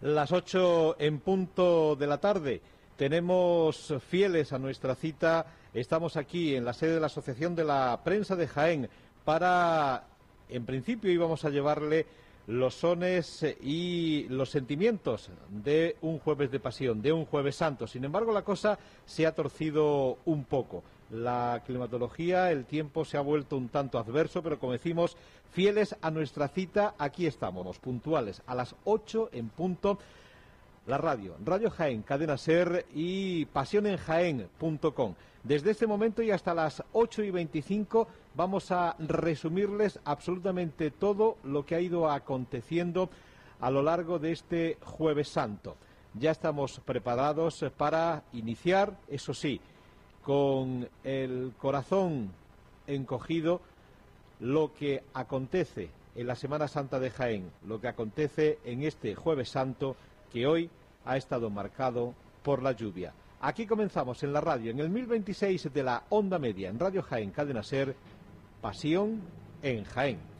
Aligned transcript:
Las 0.00 0.32
ocho 0.32 0.96
en 0.98 1.20
punto 1.20 1.96
de 1.96 2.06
la 2.06 2.18
tarde. 2.18 2.60
Tenemos 2.96 3.94
fieles 4.08 4.52
a 4.52 4.58
nuestra 4.58 4.94
cita. 4.94 5.46
Estamos 5.72 6.16
aquí 6.16 6.54
en 6.54 6.64
la 6.64 6.72
sede 6.72 6.94
de 6.94 7.00
la 7.00 7.06
Asociación 7.06 7.54
de 7.54 7.64
la 7.64 8.00
Prensa 8.04 8.36
de 8.36 8.46
Jaén 8.46 8.88
para, 9.24 10.04
en 10.48 10.66
principio, 10.66 11.10
íbamos 11.10 11.44
a 11.44 11.50
llevarle 11.50 12.06
los 12.46 12.74
sones 12.74 13.42
y 13.62 14.26
los 14.28 14.50
sentimientos 14.50 15.30
de 15.48 15.96
un 16.02 16.18
jueves 16.18 16.50
de 16.50 16.60
pasión, 16.60 17.00
de 17.00 17.12
un 17.12 17.24
jueves 17.24 17.56
santo. 17.56 17.86
Sin 17.86 18.04
embargo, 18.04 18.32
la 18.32 18.42
cosa 18.42 18.78
se 19.06 19.26
ha 19.26 19.34
torcido 19.34 20.18
un 20.26 20.44
poco. 20.44 20.82
La 21.10 21.62
climatología, 21.64 22.50
el 22.50 22.64
tiempo 22.64 23.04
se 23.04 23.16
ha 23.16 23.20
vuelto 23.20 23.56
un 23.56 23.68
tanto 23.68 23.98
adverso, 23.98 24.42
pero 24.42 24.58
como 24.58 24.72
decimos, 24.72 25.16
fieles 25.52 25.96
a 26.00 26.10
nuestra 26.10 26.48
cita, 26.48 26.94
aquí 26.98 27.26
estamos, 27.26 27.78
puntuales, 27.78 28.42
a 28.46 28.54
las 28.54 28.74
8 28.84 29.30
en 29.32 29.48
punto. 29.48 29.98
La 30.86 30.98
radio, 30.98 31.34
Radio 31.42 31.70
Jaén, 31.70 32.02
Cadena 32.02 32.36
Ser 32.36 32.84
y 32.94 33.46
pasionenjaén.com. 33.46 35.14
Desde 35.42 35.70
este 35.70 35.86
momento 35.86 36.22
y 36.22 36.30
hasta 36.30 36.52
las 36.52 36.82
8 36.92 37.22
y 37.22 37.30
25 37.30 38.06
vamos 38.34 38.70
a 38.70 38.94
resumirles 38.98 39.98
absolutamente 40.04 40.90
todo 40.90 41.38
lo 41.42 41.64
que 41.64 41.74
ha 41.74 41.80
ido 41.80 42.10
aconteciendo 42.10 43.08
a 43.60 43.70
lo 43.70 43.82
largo 43.82 44.18
de 44.18 44.32
este 44.32 44.78
jueves 44.82 45.28
santo. 45.28 45.76
Ya 46.14 46.30
estamos 46.30 46.80
preparados 46.84 47.64
para 47.76 48.22
iniciar, 48.32 48.96
eso 49.08 49.32
sí, 49.32 49.60
con 50.24 50.88
el 51.04 51.52
corazón 51.58 52.30
encogido 52.86 53.60
lo 54.40 54.72
que 54.74 55.02
acontece 55.12 55.90
en 56.16 56.26
la 56.26 56.34
Semana 56.34 56.66
Santa 56.66 56.98
de 56.98 57.10
Jaén, 57.10 57.50
lo 57.66 57.80
que 57.80 57.88
acontece 57.88 58.58
en 58.64 58.82
este 58.82 59.14
jueves 59.14 59.50
santo 59.50 59.96
que 60.32 60.46
hoy 60.46 60.70
ha 61.04 61.16
estado 61.16 61.50
marcado 61.50 62.14
por 62.42 62.62
la 62.62 62.72
lluvia. 62.72 63.12
Aquí 63.40 63.66
comenzamos 63.66 64.22
en 64.22 64.32
la 64.32 64.40
radio, 64.40 64.70
en 64.70 64.80
el 64.80 64.88
1026 64.88 65.72
de 65.72 65.82
la 65.82 66.04
onda 66.08 66.38
media, 66.38 66.70
en 66.70 66.78
Radio 66.78 67.02
Jaén, 67.02 67.30
Cadena 67.30 67.62
Ser, 67.62 67.94
Pasión 68.62 69.20
en 69.62 69.84
Jaén. 69.84 70.33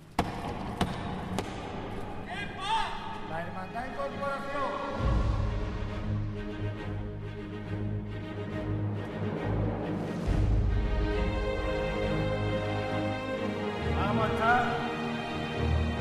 Vamos 14.16 14.30
a 14.30 14.32
estar 14.32 14.62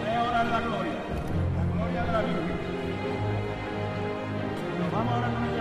tres 0.03 0.17
horas 0.19 0.45
en 0.45 0.51
la 0.51 0.59
gloria, 0.61 0.93
la 1.57 1.63
gloria 1.73 2.03
de 2.03 2.11
la 2.11 2.21
Virgen. 2.21 2.57
Nos 4.77 4.91
vamos 4.91 5.13
ahora 5.15 5.29
con 5.33 5.43
el 5.45 5.52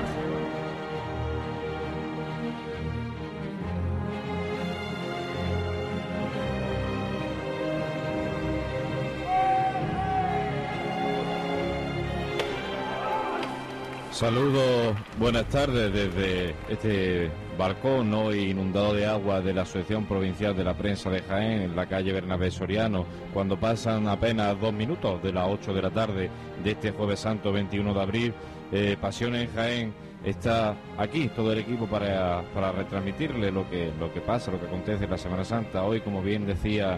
Saludos, 14.22 14.94
buenas 15.18 15.48
tardes 15.48 15.92
desde 15.92 16.54
este 16.68 17.28
balcón 17.58 18.14
hoy 18.14 18.50
inundado 18.50 18.94
de 18.94 19.04
agua 19.04 19.40
de 19.40 19.52
la 19.52 19.62
Asociación 19.62 20.06
Provincial 20.06 20.56
de 20.56 20.62
la 20.62 20.74
Prensa 20.74 21.10
de 21.10 21.22
Jaén 21.22 21.62
en 21.62 21.74
la 21.74 21.86
calle 21.86 22.12
Bernabé 22.12 22.52
Soriano, 22.52 23.04
cuando 23.34 23.58
pasan 23.58 24.06
apenas 24.06 24.60
dos 24.60 24.72
minutos 24.72 25.20
de 25.24 25.32
las 25.32 25.48
8 25.48 25.74
de 25.74 25.82
la 25.82 25.90
tarde 25.90 26.30
de 26.62 26.70
este 26.70 26.92
jueves 26.92 27.18
santo 27.18 27.50
21 27.50 27.92
de 27.92 28.00
abril. 28.00 28.34
Eh, 28.70 28.96
Pasión 29.00 29.34
en 29.34 29.52
Jaén 29.52 29.92
está 30.24 30.76
aquí 30.96 31.28
todo 31.34 31.52
el 31.52 31.58
equipo 31.58 31.88
para, 31.88 32.44
para 32.54 32.70
retransmitirle 32.70 33.50
lo 33.50 33.68
que, 33.68 33.90
lo 33.98 34.12
que 34.14 34.20
pasa, 34.20 34.52
lo 34.52 34.60
que 34.60 34.66
acontece 34.66 35.02
en 35.02 35.10
la 35.10 35.18
Semana 35.18 35.44
Santa. 35.44 35.82
Hoy, 35.82 36.00
como 36.00 36.22
bien 36.22 36.46
decía 36.46 36.96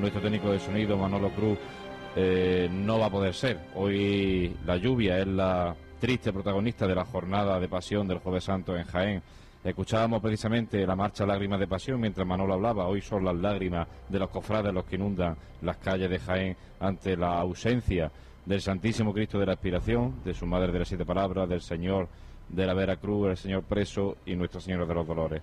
nuestro 0.00 0.20
técnico 0.20 0.50
de 0.50 0.58
sonido 0.58 0.98
Manolo 0.98 1.30
Cruz, 1.30 1.56
eh, 2.16 2.68
no 2.68 2.98
va 2.98 3.06
a 3.06 3.10
poder 3.10 3.32
ser. 3.32 3.60
Hoy 3.76 4.56
la 4.66 4.76
lluvia 4.76 5.20
es 5.20 5.28
la 5.28 5.76
triste 6.04 6.34
protagonista 6.34 6.86
de 6.86 6.94
la 6.94 7.06
jornada 7.06 7.58
de 7.58 7.66
pasión 7.66 8.06
del 8.06 8.18
Jueves 8.18 8.44
Santo 8.44 8.76
en 8.76 8.84
Jaén. 8.84 9.22
Escuchábamos 9.64 10.20
precisamente 10.20 10.86
la 10.86 10.94
marcha 10.94 11.24
Lágrimas 11.24 11.58
de 11.58 11.66
Pasión 11.66 11.98
mientras 11.98 12.26
Manolo 12.26 12.52
hablaba. 12.52 12.86
Hoy 12.86 13.00
son 13.00 13.24
las 13.24 13.34
lágrimas 13.34 13.88
de 14.10 14.18
los 14.18 14.28
cofrades 14.28 14.74
los 14.74 14.84
que 14.84 14.96
inundan 14.96 15.34
las 15.62 15.78
calles 15.78 16.10
de 16.10 16.18
Jaén 16.18 16.56
ante 16.78 17.16
la 17.16 17.38
ausencia 17.38 18.12
del 18.44 18.60
Santísimo 18.60 19.14
Cristo 19.14 19.38
de 19.38 19.46
la 19.46 19.54
Aspiración, 19.54 20.16
de 20.22 20.34
su 20.34 20.44
Madre 20.44 20.72
de 20.72 20.80
las 20.80 20.88
Siete 20.88 21.06
Palabras, 21.06 21.48
del 21.48 21.62
Señor 21.62 22.06
de 22.50 22.66
la 22.66 22.74
Veracruz, 22.74 23.30
el 23.30 23.36
Señor 23.38 23.62
Preso 23.62 24.18
y 24.26 24.36
Nuestra 24.36 24.60
Señora 24.60 24.84
de 24.84 24.92
los 24.92 25.06
Dolores. 25.06 25.40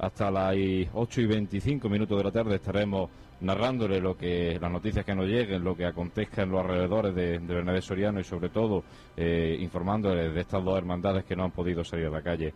Hasta 0.00 0.28
las 0.28 0.56
8 0.92 1.20
y 1.20 1.26
25 1.26 1.88
minutos 1.88 2.18
de 2.18 2.24
la 2.24 2.32
tarde 2.32 2.56
estaremos 2.56 3.10
narrándole 3.44 4.00
lo 4.00 4.16
que 4.16 4.58
las 4.60 4.70
noticias 4.70 5.04
que 5.04 5.14
nos 5.14 5.26
lleguen, 5.26 5.62
lo 5.62 5.76
que 5.76 5.86
acontezca 5.86 6.42
en 6.42 6.50
los 6.50 6.60
alrededores 6.60 7.14
de, 7.14 7.38
de 7.38 7.54
Bernabé 7.54 7.82
Soriano 7.82 8.20
y 8.20 8.24
sobre 8.24 8.48
todo 8.48 8.84
eh, 9.16 9.56
informándole 9.60 10.30
de 10.30 10.40
estas 10.40 10.64
dos 10.64 10.76
hermandades 10.76 11.24
que 11.24 11.36
no 11.36 11.44
han 11.44 11.50
podido 11.50 11.84
salir 11.84 12.06
a 12.06 12.10
la 12.10 12.22
calle. 12.22 12.52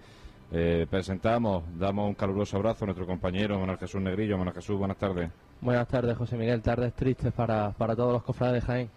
Eh, 0.50 0.87
presentamos, 0.88 1.65
damos 1.78 2.09
un 2.09 2.15
caluroso 2.15 2.56
abrazo 2.56 2.84
a 2.84 2.87
nuestro 2.87 3.06
compañero 3.06 3.59
Manuel 3.59 3.78
Jesús 3.78 4.00
Negrillo. 4.00 4.38
Manuel 4.38 4.54
Jesús, 4.54 4.78
buenas 4.78 4.97
tardes. 4.97 5.31
Buenas 5.60 5.87
tardes, 5.88 6.16
José 6.16 6.37
Miguel. 6.37 6.62
Tardes 6.62 6.94
tristes 6.94 7.32
para, 7.32 7.71
para 7.72 7.94
todos 7.94 8.12
los 8.12 8.22
cofrades 8.22 8.62
de 8.62 8.66
Jaén. 8.66 8.91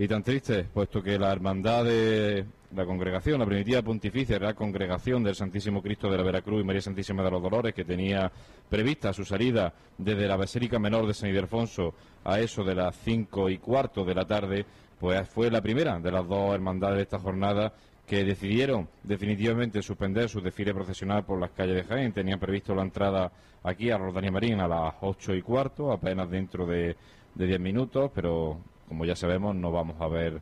Y 0.00 0.06
tan 0.06 0.22
triste, 0.22 0.62
puesto 0.72 1.02
que 1.02 1.18
la 1.18 1.32
hermandad 1.32 1.84
de 1.84 2.46
la 2.72 2.86
congregación, 2.86 3.40
la 3.40 3.46
primitiva 3.46 3.82
pontificia, 3.82 4.38
la 4.38 4.54
congregación 4.54 5.24
del 5.24 5.34
Santísimo 5.34 5.82
Cristo 5.82 6.08
de 6.08 6.16
la 6.16 6.22
Veracruz 6.22 6.62
y 6.62 6.64
María 6.64 6.80
Santísima 6.80 7.24
de 7.24 7.32
los 7.32 7.42
Dolores, 7.42 7.74
que 7.74 7.84
tenía 7.84 8.30
prevista 8.70 9.12
su 9.12 9.24
salida 9.24 9.74
desde 9.96 10.28
la 10.28 10.36
Basílica 10.36 10.78
Menor 10.78 11.04
de 11.04 11.14
San 11.14 11.30
Ildefonso 11.30 11.94
a 12.22 12.38
eso 12.38 12.62
de 12.62 12.76
las 12.76 12.94
cinco 12.94 13.50
y 13.50 13.58
cuarto 13.58 14.04
de 14.04 14.14
la 14.14 14.24
tarde, 14.24 14.64
pues 15.00 15.28
fue 15.30 15.50
la 15.50 15.60
primera 15.60 15.98
de 15.98 16.12
las 16.12 16.28
dos 16.28 16.54
hermandades 16.54 16.98
de 16.98 17.02
esta 17.02 17.18
jornada 17.18 17.72
que 18.06 18.22
decidieron 18.22 18.88
definitivamente 19.02 19.82
suspender 19.82 20.28
su 20.28 20.40
desfile 20.40 20.72
procesional 20.72 21.24
por 21.24 21.40
las 21.40 21.50
calles 21.50 21.74
de 21.74 21.82
Jaén. 21.82 22.12
Tenían 22.12 22.38
previsto 22.38 22.72
la 22.72 22.82
entrada 22.82 23.32
aquí 23.64 23.90
a 23.90 23.98
Rodanía 23.98 24.30
Marín 24.30 24.60
a 24.60 24.68
las 24.68 24.94
ocho 25.00 25.34
y 25.34 25.42
cuarto, 25.42 25.90
apenas 25.90 26.30
dentro 26.30 26.66
de, 26.66 26.96
de 27.34 27.46
diez 27.48 27.58
minutos, 27.58 28.12
pero 28.14 28.60
como 28.88 29.04
ya 29.04 29.14
sabemos 29.14 29.54
no 29.54 29.70
vamos 29.70 30.00
a 30.00 30.08
ver 30.08 30.40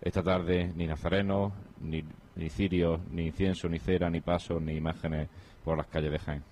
esta 0.00 0.22
tarde 0.22 0.72
ni 0.74 0.86
nazarenos, 0.86 1.52
ni, 1.80 2.04
cirios, 2.48 3.00
ni 3.10 3.26
incienso, 3.26 3.68
ni 3.68 3.78
cera, 3.78 4.08
ni 4.08 4.20
pasos, 4.20 4.62
ni 4.62 4.74
imágenes 4.74 5.28
por 5.64 5.76
las 5.76 5.86
calles 5.86 6.12
de 6.12 6.18
Jaén. 6.18 6.42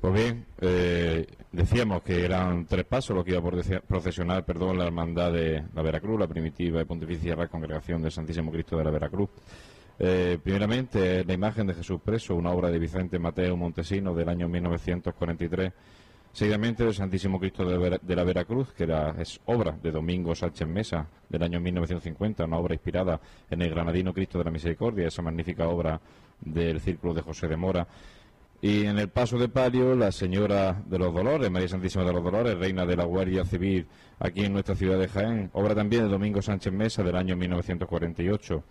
Pues 0.00 0.12
bien, 0.12 0.44
eh, 0.60 1.26
decíamos 1.50 2.02
que 2.02 2.24
eran 2.24 2.66
tres 2.66 2.84
pasos 2.84 3.16
lo 3.16 3.24
que 3.24 3.32
iba 3.32 3.40
por 3.40 3.58
procesionar, 3.86 4.44
perdón, 4.44 4.76
la 4.76 4.84
hermandad 4.84 5.32
de 5.32 5.64
la 5.74 5.82
Veracruz, 5.82 6.20
la 6.20 6.26
primitiva 6.26 6.82
y 6.82 6.84
pontificia 6.84 7.34
Real 7.34 7.48
Congregación 7.48 8.02
del 8.02 8.12
Santísimo 8.12 8.52
Cristo 8.52 8.76
de 8.76 8.84
la 8.84 8.90
Veracruz. 8.90 9.30
Eh, 9.98 10.38
primeramente, 10.42 11.24
la 11.24 11.32
imagen 11.32 11.66
de 11.66 11.74
Jesús 11.74 12.00
preso, 12.04 12.34
una 12.34 12.50
obra 12.50 12.70
de 12.70 12.78
Vicente 12.78 13.18
Mateo 13.18 13.56
Montesino 13.56 14.14
del 14.14 14.28
año 14.28 14.46
1943. 14.48 15.72
Seguidamente, 16.36 16.84
el 16.84 16.92
Santísimo 16.92 17.40
Cristo 17.40 17.64
de, 17.64 18.14
la 18.14 18.22
Veracruz, 18.24 18.70
que 18.74 18.86
es 19.18 19.40
obra 19.46 19.72
de 19.82 19.90
Domingo 19.90 20.34
Sánchez 20.34 20.68
Mesa 20.68 21.06
del 21.30 21.42
año 21.42 21.58
1950, 21.60 22.44
una 22.44 22.58
obra 22.58 22.74
inspirada 22.74 23.18
en 23.48 23.62
el 23.62 23.70
Granadino 23.70 24.12
Cristo 24.12 24.36
de 24.36 24.44
la 24.44 24.50
Misericordia, 24.50 25.08
esa 25.08 25.22
magnífica 25.22 25.66
obra 25.66 25.98
del 26.38 26.78
Círculo 26.80 27.14
de 27.14 27.22
José 27.22 27.48
de 27.48 27.56
Mora. 27.56 27.88
Y 28.60 28.84
en 28.84 28.98
el 28.98 29.08
paso 29.08 29.38
de 29.38 29.48
palio, 29.48 29.94
la 29.94 30.12
Señora 30.12 30.82
de 30.84 30.98
los 30.98 31.14
Dolores, 31.14 31.50
María 31.50 31.68
Santísima 31.68 32.04
de 32.04 32.12
los 32.12 32.22
Dolores, 32.22 32.58
reina 32.58 32.84
de 32.84 32.96
la 32.96 33.04
Guardia 33.04 33.46
Civil 33.46 33.86
aquí 34.18 34.44
en 34.44 34.52
nuestra 34.52 34.74
ciudad 34.74 34.98
de 34.98 35.08
Jaén, 35.08 35.48
obra 35.54 35.74
también 35.74 36.02
de 36.02 36.10
Domingo 36.10 36.42
Sánchez 36.42 36.70
Mesa 36.70 37.02
del 37.02 37.16
año 37.16 37.34
1948. 37.34 38.62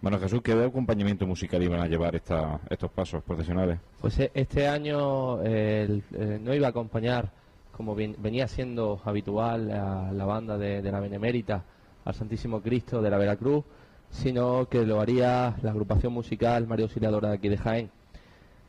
Bueno, 0.00 0.18
Jesús, 0.20 0.42
¿qué 0.42 0.52
acompañamiento 0.52 1.26
musical 1.26 1.62
iban 1.62 1.80
a 1.80 1.88
llevar 1.88 2.14
esta, 2.14 2.60
estos 2.70 2.90
pasos 2.92 3.22
profesionales? 3.24 3.80
Pues 4.00 4.18
este 4.32 4.68
año 4.68 5.42
eh, 5.42 6.02
no 6.40 6.54
iba 6.54 6.68
a 6.68 6.70
acompañar, 6.70 7.32
como 7.72 7.96
venía 7.96 8.46
siendo 8.46 9.00
habitual, 9.04 9.70
a 9.72 10.12
la 10.12 10.24
banda 10.24 10.56
de, 10.56 10.82
de 10.82 10.92
la 10.92 11.00
Benemérita, 11.00 11.64
al 12.04 12.14
Santísimo 12.14 12.62
Cristo 12.62 13.02
de 13.02 13.10
la 13.10 13.18
Veracruz, 13.18 13.64
sino 14.10 14.68
que 14.68 14.86
lo 14.86 15.00
haría 15.00 15.56
la 15.62 15.70
agrupación 15.72 16.12
musical 16.12 16.66
María 16.66 16.84
Auxiliadora 16.84 17.30
de 17.30 17.34
aquí 17.34 17.48
de 17.48 17.58
Jaén. 17.58 17.90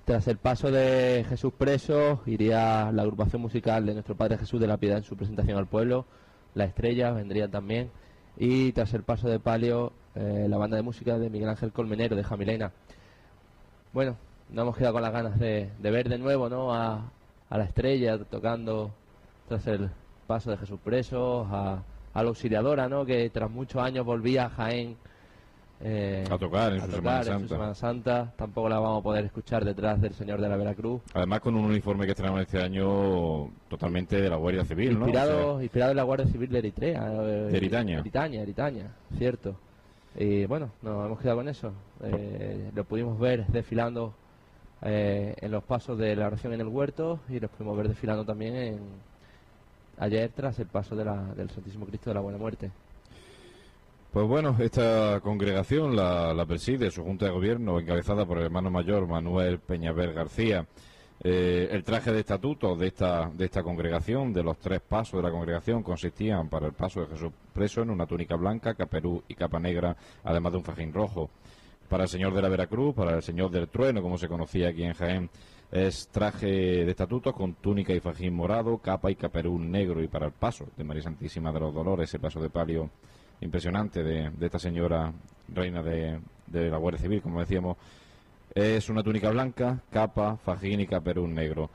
Tras 0.06 0.28
el 0.28 0.38
paso 0.38 0.72
de 0.72 1.24
Jesús 1.30 1.54
preso, 1.56 2.22
iría 2.26 2.92
la 2.92 3.04
agrupación 3.04 3.44
musical 3.44 3.86
de 3.86 3.94
nuestro 3.94 4.16
Padre 4.16 4.40
Jesús 4.40 4.60
de 4.60 4.66
la 4.66 4.78
Piedad 4.78 4.98
en 4.98 5.04
su 5.04 5.16
presentación 5.16 5.60
al 5.60 5.68
pueblo, 5.68 6.08
La 6.56 6.66
Estrella 6.66 7.12
vendría 7.12 7.48
también, 7.48 7.92
y 8.38 8.72
tras 8.72 8.94
el 8.94 9.04
paso 9.04 9.28
de 9.28 9.40
palio, 9.40 9.92
eh, 10.16 10.48
la 10.50 10.58
banda 10.58 10.78
de 10.78 10.84
música 10.84 11.18
de 11.18 11.30
Miguel 11.30 11.50
Ángel 11.50 11.72
Colmenero 11.72 12.16
de 12.16 12.24
Jamilena. 12.24 12.72
Bueno, 13.94 14.18
nos 14.50 14.64
hemos 14.64 14.78
quedado 14.78 14.94
con 14.94 15.02
las 15.02 15.14
ganas 15.14 15.40
de, 15.40 15.70
ver 15.82 16.10
de 16.10 16.18
nuevo 16.18 16.50
¿no? 16.50 16.74
a, 16.74 17.12
a, 17.50 17.58
La 17.58 17.64
Estrella 17.66 18.18
tocando 18.26 18.92
tras 19.48 19.66
el 19.68 19.90
paso 20.28 20.52
de 20.52 20.58
Jesús 20.58 20.80
preso, 20.84 21.48
a, 21.52 21.84
a 22.14 22.24
la 22.24 22.30
auxiliadora, 22.30 22.88
¿no? 22.88 23.06
Que 23.06 23.30
tras 23.30 23.50
muchos 23.50 23.82
años 23.82 24.06
volvía 24.06 24.46
a 24.46 24.50
Jaén 24.50 24.98
eh, 25.82 26.26
A 26.30 26.38
tocar 26.38 26.74
en 26.74 26.82
su 26.82 26.92
Semana 26.92 27.18
en 27.20 27.24
su 27.24 27.30
Santa. 27.32 27.48
Semana 27.48 27.74
Santa. 27.76 28.34
Tampoco 28.36 28.68
la 28.70 28.80
vamos 28.80 29.00
a 29.00 29.04
poder 29.04 29.26
escuchar 29.26 29.64
detrás 29.64 30.02
del 30.02 30.14
Señor 30.14 30.42
de 30.42 30.50
la 30.50 30.58
Veracruz. 30.58 31.02
Además 31.14 31.40
con 31.40 31.56
un 31.56 31.66
uniforme 31.66 32.06
que 32.06 32.12
estrenamos 32.12 32.42
este 32.42 32.62
año 32.62 33.50
totalmente 33.70 34.20
de 34.22 34.30
la 34.30 34.36
Guardia 34.36 34.66
Civil, 34.66 34.94
¿no? 34.94 35.06
Inspirado, 35.06 35.54
O 35.54 35.56
sea, 35.58 35.64
inspirado 35.64 35.92
en 35.92 35.98
la 35.98 36.04
Guardia 36.04 36.28
Civil 36.28 36.50
de 36.50 36.60
Eritrea. 36.60 37.08
eh, 37.14 37.48
De 37.52 37.58
Eritaña. 37.58 38.00
Eritaña, 38.00 38.42
Eritaña, 38.42 38.92
cierto. 39.18 39.56
Y 40.18 40.46
bueno, 40.46 40.72
nos 40.82 41.06
hemos 41.06 41.20
quedado 41.20 41.38
con 41.38 41.48
eso. 41.50 41.72
Eh, 42.04 42.72
lo 42.76 42.84
pudimos 42.84 43.18
ver 43.20 43.46
desfilando 43.48 44.14
eh, 44.82 45.36
en 45.40 45.52
los 45.52 45.64
pasos 45.64 45.98
de 45.98 46.16
la 46.16 46.28
oración 46.28 46.52
en 46.54 46.62
el 46.62 46.68
huerto 46.68 47.20
y 47.30 47.40
los 47.40 47.50
pudimos 47.52 47.78
ver 47.78 47.88
desfilando 47.90 48.26
también 48.26 48.56
en, 48.56 48.80
ayer 49.98 50.30
tras 50.36 50.58
el 50.60 50.68
paso 50.68 50.96
de 50.96 51.06
la- 51.06 51.34
del 51.36 51.50
Santísimo 51.50 51.86
Cristo 51.86 52.10
de 52.10 52.14
la 52.16 52.20
Buena 52.22 52.38
Muerte. 52.38 52.72
Pues 54.12 54.28
bueno, 54.28 54.56
esta 54.58 55.20
congregación 55.22 55.96
la, 55.96 56.34
la 56.34 56.44
preside 56.48 56.90
su 56.90 57.04
Junta 57.04 57.26
de 57.26 57.32
Gobierno, 57.32 57.80
encabezada 57.80 58.26
por 58.26 58.40
el 58.40 58.46
hermano 58.46 58.72
mayor 58.72 59.08
Manuel 59.08 59.60
Peñaver 59.60 60.14
García. 60.14 60.66
Eh, 61.22 61.68
el 61.70 61.84
traje 61.84 62.12
de 62.12 62.22
estatuto 62.22 62.76
de 62.76 62.88
esta, 62.88 63.30
de 63.30 63.46
esta 63.46 63.62
congregación, 63.62 64.34
de 64.34 64.42
los 64.42 64.58
tres 64.58 64.82
pasos 64.82 65.22
de 65.22 65.28
la 65.28 65.32
congregación, 65.32 65.84
consistían 65.84 66.50
para 66.50 66.66
el 66.66 66.74
paso 66.74 67.02
de 67.02 67.06
Jesús 67.06 67.32
preso 67.54 67.84
en 67.84 67.92
una 67.92 68.08
túnica 68.08 68.36
blanca, 68.36 68.74
caperú 68.74 69.22
y 69.28 69.36
capa 69.36 69.60
negra, 69.60 69.96
además 70.24 70.54
de 70.54 70.58
un 70.58 70.64
fajín 70.64 70.92
rojo. 70.92 71.30
Para 71.88 72.06
el 72.06 72.10
señor 72.10 72.34
de 72.34 72.42
la 72.42 72.50
Veracruz, 72.50 72.96
para 72.96 73.16
el 73.16 73.22
señor 73.22 73.52
del 73.52 73.68
trueno, 73.68 74.02
como 74.02 74.18
se 74.18 74.28
conocía 74.28 74.70
aquí 74.70 74.86
en 74.86 74.94
Jaén, 74.94 75.30
es 75.72 76.08
traje 76.08 76.48
de 76.48 76.90
estatutos 76.90 77.36
con 77.36 77.54
túnica 77.54 77.94
y 77.94 78.00
fajín 78.00 78.34
morado, 78.34 78.80
capa 78.80 79.12
y 79.12 79.16
caperú 79.16 79.60
negro. 79.60 80.02
Y 80.02 80.08
para 80.08 80.26
el 80.26 80.32
paso 80.32 80.66
de 80.76 80.84
María 80.84 81.04
Santísima 81.04 81.52
de 81.52 81.60
los 81.60 81.76
Dolores, 81.76 82.10
ese 82.10 82.18
paso 82.18 82.42
de 82.42 82.50
palio 82.50 82.90
impresionante 83.42 84.04
de, 84.04 84.30
de 84.32 84.46
esta 84.46 84.60
señora 84.60 85.12
reina 85.54 85.82
de, 85.82 86.20
de 86.48 86.70
la 86.70 86.78
Guardia 86.78 87.02
Civil, 87.02 87.22
como 87.22 87.40
decíamos, 87.40 87.78
es 88.54 88.90
una 88.90 89.04
túnica 89.04 89.30
blanca, 89.30 89.80
capa, 89.92 90.38
fajín 90.38 90.80
y 90.82 90.88
caperún 90.88 91.34
negro. 91.36 91.70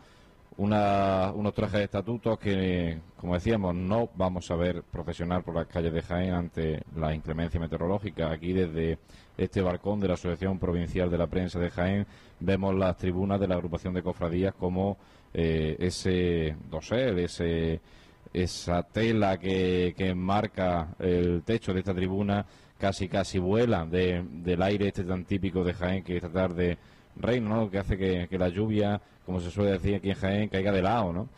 Una- 0.56 1.32
unos 1.34 1.52
trajes 1.52 1.78
de 1.78 1.84
estatutos 1.84 2.38
que, 2.38 2.98
como 3.16 3.34
decíamos, 3.34 3.74
no 3.74 4.08
vamos 4.14 4.48
a 4.52 4.56
ver 4.56 4.82
procesionar 4.84 5.42
por 5.42 5.54
las 5.56 5.66
calles 5.66 5.92
de 5.92 6.02
Jaén 6.02 6.32
ante 6.32 6.82
la 6.96 7.12
inclemencia 7.12 7.58
meteorológica. 7.58 8.30
Aquí 8.30 8.52
desde 8.52 8.98
este 9.36 9.62
balcón 9.62 9.98
de 9.98 10.06
la 10.08 10.14
Asociación 10.14 10.60
Provincial 10.60 11.10
de 11.10 11.18
la 11.18 11.26
Prensa 11.26 11.58
de 11.58 11.70
Jaén 11.70 12.06
vemos 12.38 12.72
las 12.76 12.96
tribunas 12.96 13.40
de 13.40 13.48
la 13.48 13.56
agrupación 13.56 13.94
de 13.94 14.02
cofradías 14.04 14.54
como 14.54 14.96
eh, 15.32 15.74
ese 15.80 16.54
dosel, 16.70 17.18
ese, 17.18 17.80
esa 18.34 18.82
tela 18.82 19.38
que, 19.38 19.94
que 19.96 20.08
enmarca 20.10 20.88
el 20.98 21.42
techo 21.44 21.72
de 21.72 21.78
esta 21.80 21.94
tribuna 21.94 22.44
casi 22.78 23.08
casi 23.08 23.38
vuela 23.38 23.86
de- 23.86 24.22
del 24.28 24.60
aire 24.60 24.88
este 24.88 25.04
tan 25.04 25.24
típico 25.24 25.64
de 25.64 25.72
Jaén 25.72 26.04
que 26.04 26.16
esta 26.16 26.28
tarde 26.28 26.76
reina, 27.16 27.48
¿no? 27.48 27.70
que 27.70 27.78
hace 27.78 27.96
que, 27.96 28.26
que 28.28 28.36
la 28.36 28.48
lluvia, 28.48 29.00
como 29.24 29.40
se 29.40 29.50
suele 29.50 29.70
decir 29.72 29.94
aquí 29.94 30.10
en 30.10 30.16
Jaén, 30.16 30.48
caiga 30.48 30.72
de 30.72 30.82
lado, 30.82 31.12
¿no? 31.12 31.28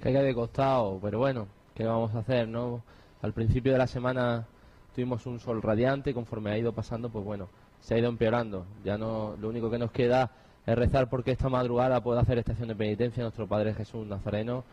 Caiga 0.00 0.22
de 0.22 0.34
costado, 0.34 0.98
pero 1.00 1.18
bueno, 1.18 1.46
¿qué 1.74 1.84
vamos 1.84 2.14
a 2.14 2.20
hacer, 2.20 2.48
no? 2.48 2.82
Al 3.22 3.32
principio 3.34 3.72
de 3.72 3.78
la 3.78 3.86
semana 3.86 4.46
tuvimos 4.94 5.26
un 5.26 5.38
sol 5.38 5.60
radiante, 5.60 6.14
conforme 6.14 6.50
ha 6.50 6.58
ido 6.58 6.72
pasando, 6.72 7.10
pues 7.10 7.24
bueno, 7.24 7.48
se 7.80 7.94
ha 7.94 7.98
ido 7.98 8.08
empeorando. 8.08 8.64
Ya 8.82 8.96
no, 8.96 9.36
lo 9.38 9.48
único 9.50 9.70
que 9.70 9.78
nos 9.78 9.90
queda 9.92 10.30
es 10.66 10.74
rezar 10.74 11.08
porque 11.10 11.32
esta 11.32 11.48
madrugada 11.50 12.02
pueda 12.02 12.22
hacer 12.22 12.38
estación 12.38 12.68
de 12.68 12.74
penitencia 12.74 13.22
nuestro 13.22 13.46
Padre 13.46 13.74
Jesús 13.74 14.06
Nazareno, 14.06 14.64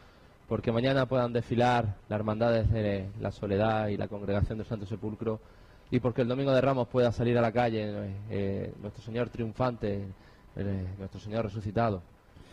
porque 0.48 0.72
mañana 0.72 1.06
puedan 1.06 1.34
desfilar 1.34 1.96
las 2.10 2.20
hermandades 2.20 2.70
de 2.72 3.10
la 3.20 3.32
Soledad 3.32 3.88
y 3.88 3.98
la 3.98 4.08
Congregación 4.08 4.58
del 4.58 4.68
Santo 4.68 4.86
Sepulcro, 4.86 5.40
y 5.92 6.00
porque 6.00 6.22
el 6.22 6.28
Domingo 6.28 6.52
de 6.54 6.62
Ramos 6.62 6.88
pueda 6.88 7.12
salir 7.12 7.38
a 7.38 7.42
la 7.42 7.52
calle 7.52 7.84
eh, 7.84 8.16
eh, 8.30 8.74
nuestro 8.82 9.04
Señor 9.04 9.30
triunfante, 9.30 10.08
eh, 10.56 10.88
nuestro 10.98 11.20
Señor 11.20 11.46
resucitado, 11.46 12.02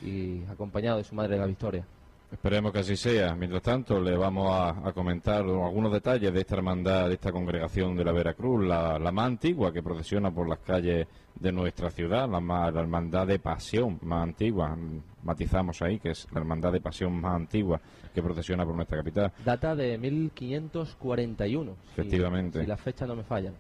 y 0.03 0.43
acompañado 0.45 0.99
de 0.99 1.05
su 1.05 1.15
Madre 1.15 1.35
de 1.35 1.41
la 1.41 1.47
Victoria. 1.47 1.85
Esperemos 2.33 2.73
que 2.73 2.79
así 2.79 2.97
sea. 2.97 3.35
Mientras 3.35 3.61
tanto, 3.63 4.01
le 4.01 4.17
vamos 4.17 4.51
a, 4.53 4.89
a 4.89 4.93
comentar 4.93 5.43
algunos 5.43 5.93
detalles 5.93 6.33
de 6.33 6.41
esta 6.41 6.55
hermandad, 6.57 7.09
de 7.09 7.15
esta 7.15 7.33
congregación 7.33 7.97
de 7.97 8.05
la 8.05 8.13
Veracruz, 8.13 8.65
la, 8.67 8.99
la 9.01 9.11
más 9.11 9.27
antigua 9.27 9.73
que 9.73 9.83
procesiona 9.83 10.31
por 10.31 10.49
las 10.49 10.61
calles 10.61 11.07
de 11.35 11.53
nuestra 11.53 11.91
ciudad, 11.91 12.29
la, 12.29 12.39
más- 12.41 12.73
la 12.73 12.81
hermandad 12.83 13.27
de 13.27 13.41
pasión 13.41 13.99
más 14.03 14.23
antigua. 14.23 14.77
Matizamos 15.25 15.83
ahí 15.83 15.99
que 15.99 16.11
es 16.11 16.29
la 16.33 16.39
hermandad 16.41 16.73
de 16.73 16.81
pasión 16.81 17.21
más 17.21 17.35
antigua 17.35 17.81
que 18.15 18.23
procesiona 18.23 18.65
por 18.65 18.75
nuestra 18.77 18.99
capital. 18.99 19.33
Data 19.45 19.75
de 19.75 19.99
1541. 19.99 21.73
si- 21.95 22.01
Efectivamente. 22.01 22.61
Si, 22.61 22.67
las 22.67 22.81
fechas 22.81 23.09
no 23.09 23.17
me 23.17 23.25
fallan. 23.25 23.55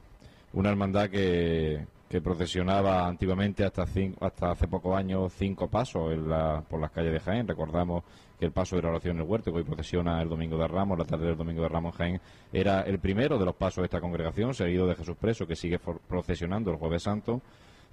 Una 0.53 0.71
hermandad 0.71 1.09
que, 1.11 1.85
que 2.11 2.21
procesionaba 2.21 3.07
antiguamente 3.07 3.65
hasta, 3.65 3.87
cin- 3.87 4.17
hasta 4.21 4.51
hace 4.51 4.67
pocos 4.67 4.97
años 4.97 5.33
cinco 5.33 5.69
pasos 5.69 6.13
en 6.13 6.29
la- 6.29 6.61
por 6.69 6.81
las 6.81 6.91
calles 6.91 7.13
de 7.13 7.21
Jaén. 7.21 7.47
Recordamos 7.47 8.03
que 8.37 8.47
el 8.47 8.51
paso 8.53 8.75
de 8.75 8.83
la 8.83 8.89
oración 8.89 9.17
en 9.17 9.23
el 9.23 9.29
huerto, 9.29 9.53
que 9.53 9.59
hoy 9.59 9.65
procesiona 9.65 10.21
el 10.21 10.29
Domingo 10.29 10.59
de 10.59 10.67
Ramos, 10.67 10.99
la 10.99 11.05
tarde 11.05 11.27
del 11.27 11.37
Domingo 11.37 11.63
de 11.63 11.69
Ramos 11.69 11.93
en 11.95 11.99
Jaén, 11.99 12.21
era 12.53 12.81
el 12.81 12.99
primero 12.99 13.39
de 13.39 13.45
los 13.45 13.55
pasos 13.55 13.83
de 13.83 13.85
esta 13.85 14.01
congregación, 14.01 14.53
seguido 14.55 14.89
de 14.89 14.97
Jesús 14.97 15.17
Preso, 15.21 15.47
que 15.47 15.55
sigue 15.55 15.79
for- 15.79 16.01
procesionando 16.01 16.73
el 16.73 16.79
Jueves 16.79 17.05
Santo. 17.05 17.41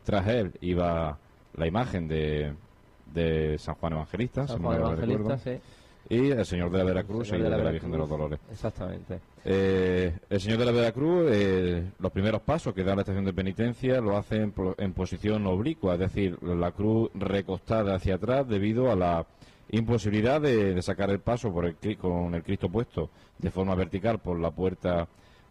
Tras 0.04 0.26
él 0.28 0.52
iba 0.62 1.20
la 1.56 1.68
imagen 1.68 2.08
de, 2.08 2.56
de 3.14 3.58
San 3.60 3.76
Juan 3.76 3.94
Evangelista, 3.94 4.48
San 4.48 4.58
si 4.58 4.64
Juan 4.64 4.74
mal 4.80 4.82
no 4.82 4.88
Evangelista, 4.94 5.36
recuerdo, 5.36 5.44
sí. 5.44 5.62
Y 6.10 6.32
el 6.32 6.46
Señor 6.46 6.72
de 6.72 6.78
la 6.80 6.84
Veracruz, 6.84 7.30
de 7.30 7.38
la, 7.38 7.50
Veracruz. 7.50 7.72
Virgen 7.74 7.92
de 7.92 7.98
los 7.98 8.10
Dolores. 8.10 8.40
Exactamente. 8.52 9.20
Eh, 9.44 10.18
el 10.30 10.42
señor 10.42 10.60
de 10.60 10.66
la 10.66 10.72
Veracruz, 10.72 11.30
eh, 11.32 11.92
los 12.00 12.12
primeros 12.12 12.42
pasos 12.42 12.74
que 12.74 12.84
da 12.84 12.96
la 12.96 13.02
estación 13.02 13.26
de 13.26 13.34
penitencia 13.34 14.02
lo 14.02 14.18
hace 14.18 14.36
en, 14.78 14.94
posición 14.94 15.46
oblicua, 15.48 15.94
es 15.94 16.00
decir, 16.00 16.38
la 16.42 16.72
cruz 16.72 17.10
recostada 17.14 17.96
hacia 17.96 18.16
atrás 18.16 18.48
debido 18.48 18.92
a 18.92 18.96
la 18.96 19.26
imposibilidad 19.70 20.42
de, 20.42 20.74
de 20.74 20.82
sacar 20.82 21.10
el 21.10 21.20
paso 21.20 21.52
por 21.52 21.66
el, 21.66 21.98
con 21.98 22.36
el 22.36 22.44
Cristo 22.44 22.70
puesto 22.70 23.10
de 23.38 23.52
forma 23.52 23.76
vertical 23.76 24.20
por 24.20 24.40
la 24.40 24.52
puerta 24.52 25.08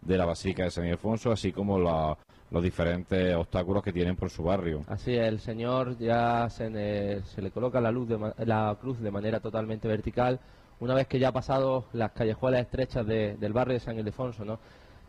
de 0.07 0.17
la 0.17 0.25
Basílica 0.25 0.63
de 0.63 0.71
San 0.71 0.85
Ildefonso, 0.85 1.31
así 1.31 1.51
como 1.51 1.77
los 1.77 2.63
diferentes 2.63 3.35
obstáculos 3.35 3.83
que 3.83 3.91
tienen 3.91 4.15
por 4.15 4.29
su 4.29 4.43
barrio. 4.43 4.83
Así 4.87 5.13
el 5.13 5.39
Señor 5.39 5.97
ya 5.97 6.49
se, 6.49 6.69
le 6.69 7.51
coloca 7.51 7.81
la, 7.81 7.91
luz 7.91 8.07
de 8.07 8.17
la 8.45 8.75
cruz 8.79 8.99
de 8.99 9.11
manera 9.11 9.39
totalmente 9.39 9.87
vertical, 9.87 10.39
una 10.79 10.93
vez 10.93 11.07
que 11.07 11.19
ya 11.19 11.29
ha 11.29 11.33
pasado 11.33 11.85
las 11.93 12.11
callejuelas 12.11 12.61
estrechas 12.61 13.05
de- 13.05 13.35
del 13.37 13.51
barrio 13.51 13.73
de 13.73 13.79
San 13.79 13.97
Ildefonso, 13.97 14.45
¿no? 14.45 14.59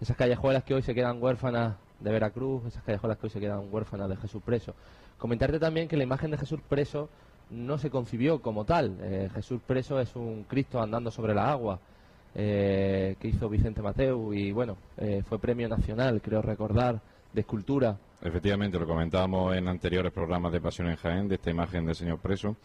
Esas 0.00 0.16
callejuelas 0.16 0.64
que 0.64 0.74
hoy 0.74 0.82
se 0.82 0.94
quedan 0.94 1.22
huérfanas 1.22 1.76
de 2.00 2.10
Veracruz, 2.12 2.64
esas 2.66 2.82
callejuelas 2.84 3.18
que 3.18 3.26
hoy 3.26 3.30
se 3.30 3.40
quedan 3.40 3.68
huérfanas 3.72 4.08
de 4.08 4.16
Jesús 4.16 4.42
preso. 4.44 4.74
Comentarte 5.18 5.58
también 5.58 5.88
que 5.88 5.96
la 5.96 6.04
imagen 6.04 6.30
de 6.30 6.38
Jesús 6.38 6.60
preso 6.68 7.08
no 7.50 7.78
se 7.78 7.90
concibió 7.90 8.40
como 8.40 8.64
tal. 8.64 8.96
Eh, 9.00 9.28
Jesús 9.34 9.60
preso 9.66 9.98
es 10.00 10.14
un 10.16 10.44
Cristo 10.44 10.80
andando 10.80 11.10
sobre 11.10 11.34
la 11.34 11.50
agua 11.50 11.80
eh, 12.34 13.16
que 13.20 13.28
hizo 13.28 13.48
Vicente 13.48 13.82
Mateu 13.82 14.32
y 14.32 14.52
bueno, 14.52 14.76
eh, 14.96 15.22
fue 15.28 15.38
premio 15.38 15.68
nacional, 15.68 16.20
creo 16.22 16.42
recordar, 16.42 17.00
de 17.32 17.40
escultura 17.40 17.98
Efectivamente, 18.20 18.78
lo 18.80 18.86
comentábamos 18.86 19.56
en 19.56 19.68
anteriores 19.68 20.12
programas 20.12 20.50
de 20.50 20.60
Pasión 20.60 20.88
en 20.88 20.96
Jaén, 20.96 21.28
de 21.28 21.36
esta 21.36 21.50
imagen 21.50 21.86
del 21.86 21.94
señor 21.94 22.18
preso, 22.18 22.56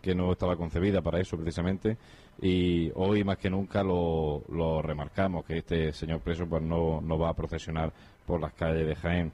que 0.00 0.14
no 0.14 0.30
estaba 0.30 0.56
concebida 0.56 1.02
para 1.02 1.20
eso 1.20 1.36
precisamente, 1.36 1.96
y 2.40 2.92
hoy 2.94 3.24
más 3.24 3.36
que 3.38 3.50
nunca 3.50 3.82
lo, 3.82 4.44
lo 4.50 4.80
remarcamos, 4.82 5.44
que 5.44 5.58
este 5.58 5.92
señor 5.92 6.20
preso 6.20 6.46
pues 6.46 6.62
no, 6.62 7.00
no 7.00 7.18
va 7.18 7.30
a 7.30 7.34
procesionar 7.34 7.92
por 8.24 8.40
las 8.40 8.52
calles 8.52 8.86
de 8.86 8.94
Jaén. 8.94 9.32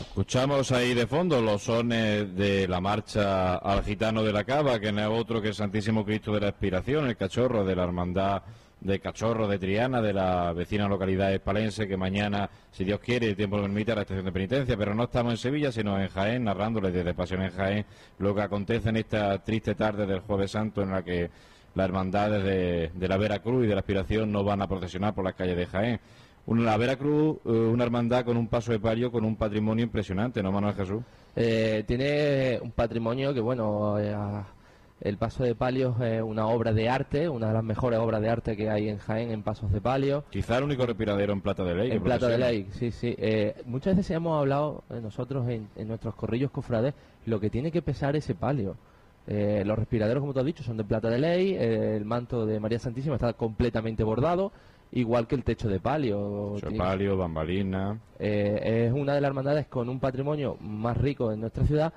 Escuchamos 0.00 0.72
ahí 0.72 0.92
de 0.92 1.06
fondo 1.06 1.40
los 1.40 1.62
sones 1.62 2.34
de 2.34 2.66
la 2.66 2.80
marcha 2.80 3.54
al 3.58 3.84
gitano 3.84 4.24
de 4.24 4.32
la 4.32 4.42
cava, 4.42 4.80
que 4.80 4.90
no 4.90 5.00
es 5.00 5.20
otro 5.20 5.40
que 5.40 5.48
el 5.48 5.54
Santísimo 5.54 6.04
Cristo 6.04 6.32
de 6.32 6.40
la 6.40 6.48
Expiración, 6.48 7.06
el 7.06 7.16
cachorro 7.16 7.64
de 7.64 7.76
la 7.76 7.84
hermandad 7.84 8.42
de 8.80 8.98
Cachorro 8.98 9.46
de 9.46 9.56
Triana, 9.56 10.02
de 10.02 10.12
la 10.12 10.52
vecina 10.52 10.88
localidad 10.88 11.32
espalense, 11.32 11.86
que 11.86 11.96
mañana, 11.96 12.50
si 12.72 12.84
Dios 12.84 12.98
quiere, 12.98 13.28
el 13.28 13.36
tiempo 13.36 13.56
lo 13.56 13.62
permite, 13.62 13.92
a 13.92 13.94
la 13.94 14.00
estación 14.02 14.26
de 14.26 14.32
penitencia, 14.32 14.76
pero 14.76 14.96
no 14.96 15.04
estamos 15.04 15.32
en 15.34 15.38
Sevilla, 15.38 15.70
sino 15.70 15.98
en 16.00 16.08
Jaén, 16.08 16.42
narrándoles 16.42 16.92
desde 16.92 17.14
Pasión 17.14 17.42
en 17.42 17.52
Jaén 17.52 17.86
lo 18.18 18.34
que 18.34 18.42
acontece 18.42 18.88
en 18.88 18.96
esta 18.96 19.44
triste 19.44 19.76
tarde 19.76 20.06
del 20.06 20.20
Jueves 20.20 20.50
Santo, 20.50 20.82
en 20.82 20.90
la 20.90 21.04
que 21.04 21.30
las 21.76 21.84
hermandades 21.84 22.42
de, 22.42 22.90
de 22.92 23.08
la 23.08 23.16
Veracruz 23.16 23.64
y 23.64 23.68
de 23.68 23.74
la 23.74 23.80
Aspiración 23.80 24.32
no 24.32 24.42
van 24.42 24.60
a 24.60 24.66
procesionar 24.66 25.14
por 25.14 25.24
las 25.24 25.34
calles 25.34 25.56
de 25.56 25.66
Jaén. 25.66 26.00
Una, 26.46 26.62
la 26.62 26.76
Veracruz, 26.76 27.38
eh, 27.44 27.50
una 27.50 27.84
hermandad 27.84 28.24
con 28.24 28.36
un 28.36 28.48
paso 28.48 28.72
de 28.72 28.78
palio, 28.78 29.10
con 29.10 29.24
un 29.24 29.36
patrimonio 29.36 29.84
impresionante, 29.84 30.42
¿no, 30.42 30.52
Manuel 30.52 30.74
Jesús? 30.74 31.02
Eh, 31.36 31.84
tiene 31.86 32.58
un 32.62 32.70
patrimonio 32.70 33.32
que, 33.32 33.40
bueno, 33.40 33.98
eh, 33.98 34.14
el 35.00 35.18
Paso 35.18 35.42
de 35.44 35.54
Palios 35.54 36.00
es 36.00 36.22
una 36.22 36.46
obra 36.46 36.72
de 36.72 36.88
arte, 36.88 37.28
una 37.28 37.48
de 37.48 37.54
las 37.54 37.64
mejores 37.64 37.98
obras 37.98 38.20
de 38.20 38.28
arte 38.28 38.56
que 38.56 38.70
hay 38.70 38.88
en 38.88 38.98
Jaén 38.98 39.30
en 39.30 39.42
Pasos 39.42 39.72
de 39.72 39.80
Palio. 39.80 40.24
Quizá 40.30 40.58
el 40.58 40.64
único 40.64 40.86
respiradero 40.86 41.32
en 41.32 41.40
plata 41.40 41.64
de 41.64 41.74
ley. 41.74 41.90
En 41.90 42.02
Plata 42.02 42.28
de. 42.28 42.38
Ley, 42.38 42.68
sí, 42.70 42.90
sí. 42.90 43.14
Eh, 43.18 43.54
muchas 43.66 43.96
veces 43.96 44.16
hemos 44.16 44.38
hablado 44.38 44.84
eh, 44.90 45.00
nosotros 45.02 45.48
en, 45.48 45.68
en 45.76 45.88
nuestros 45.88 46.14
corrillos 46.14 46.50
cofrades 46.50 46.94
lo 47.26 47.40
que 47.40 47.50
tiene 47.50 47.70
que 47.70 47.82
pesar 47.82 48.16
ese 48.16 48.34
palio. 48.34 48.76
Eh, 49.26 49.62
los 49.64 49.78
respiraderos, 49.78 50.20
como 50.20 50.34
tú 50.34 50.40
has 50.40 50.46
dicho, 50.46 50.62
son 50.62 50.76
de 50.76 50.84
plata 50.84 51.08
de 51.08 51.18
ley, 51.18 51.54
eh, 51.54 51.96
el 51.96 52.04
manto 52.04 52.44
de 52.44 52.60
María 52.60 52.78
Santísima 52.78 53.14
está 53.14 53.32
completamente 53.32 54.04
bordado 54.04 54.52
igual 54.94 55.26
que 55.26 55.34
el 55.34 55.44
techo 55.44 55.68
de 55.68 55.80
palio. 55.80 56.52
Techo 56.54 56.70
de 56.70 56.78
palio, 56.78 57.16
bambalina. 57.16 57.98
Eh, 58.18 58.86
es 58.86 58.92
una 58.92 59.14
de 59.14 59.20
las 59.20 59.28
hermandades 59.28 59.66
con 59.66 59.88
un 59.88 60.00
patrimonio 60.00 60.56
más 60.60 60.96
rico 60.96 61.30
en 61.32 61.40
nuestra 61.40 61.64
ciudad, 61.64 61.92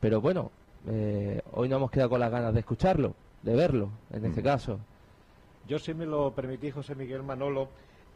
pero 0.00 0.20
bueno, 0.20 0.50
eh, 0.86 1.42
hoy 1.52 1.68
no 1.68 1.76
hemos 1.76 1.90
quedado 1.90 2.10
con 2.10 2.20
las 2.20 2.30
ganas 2.30 2.54
de 2.54 2.60
escucharlo, 2.60 3.14
de 3.42 3.56
verlo, 3.56 3.90
en 4.12 4.24
este 4.24 4.40
mm. 4.40 4.44
caso. 4.44 4.78
Yo, 5.66 5.78
si 5.78 5.92
me 5.92 6.06
lo 6.06 6.32
permití, 6.32 6.70
José 6.70 6.94
Miguel 6.94 7.22
Manolo, 7.22 7.68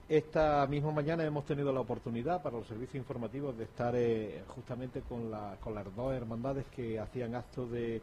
esta 0.08 0.66
misma 0.66 0.90
mañana 0.90 1.24
hemos 1.24 1.44
tenido 1.44 1.72
la 1.72 1.80
oportunidad 1.80 2.42
para 2.42 2.56
los 2.56 2.66
servicios 2.66 2.96
informativos 2.96 3.56
de 3.56 3.64
estar 3.64 3.94
eh, 3.96 4.42
justamente 4.48 5.00
con, 5.02 5.30
la, 5.30 5.56
con 5.60 5.74
las 5.74 5.84
dos 5.96 6.12
hermandades 6.14 6.66
que 6.74 6.98
hacían 6.98 7.34
actos 7.34 7.70
de, 7.70 8.00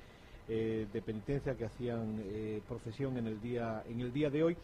eh, 0.48 0.88
de 0.92 1.02
penitencia, 1.02 1.56
que 1.56 1.66
hacían 1.66 2.22
eh, 2.26 2.62
procesión 2.68 3.18
en 3.18 3.28
el, 3.28 3.40
día, 3.40 3.84
en 3.88 4.02
el 4.02 4.12
día 4.12 4.32
de 4.32 4.44
hoy. 4.44 4.58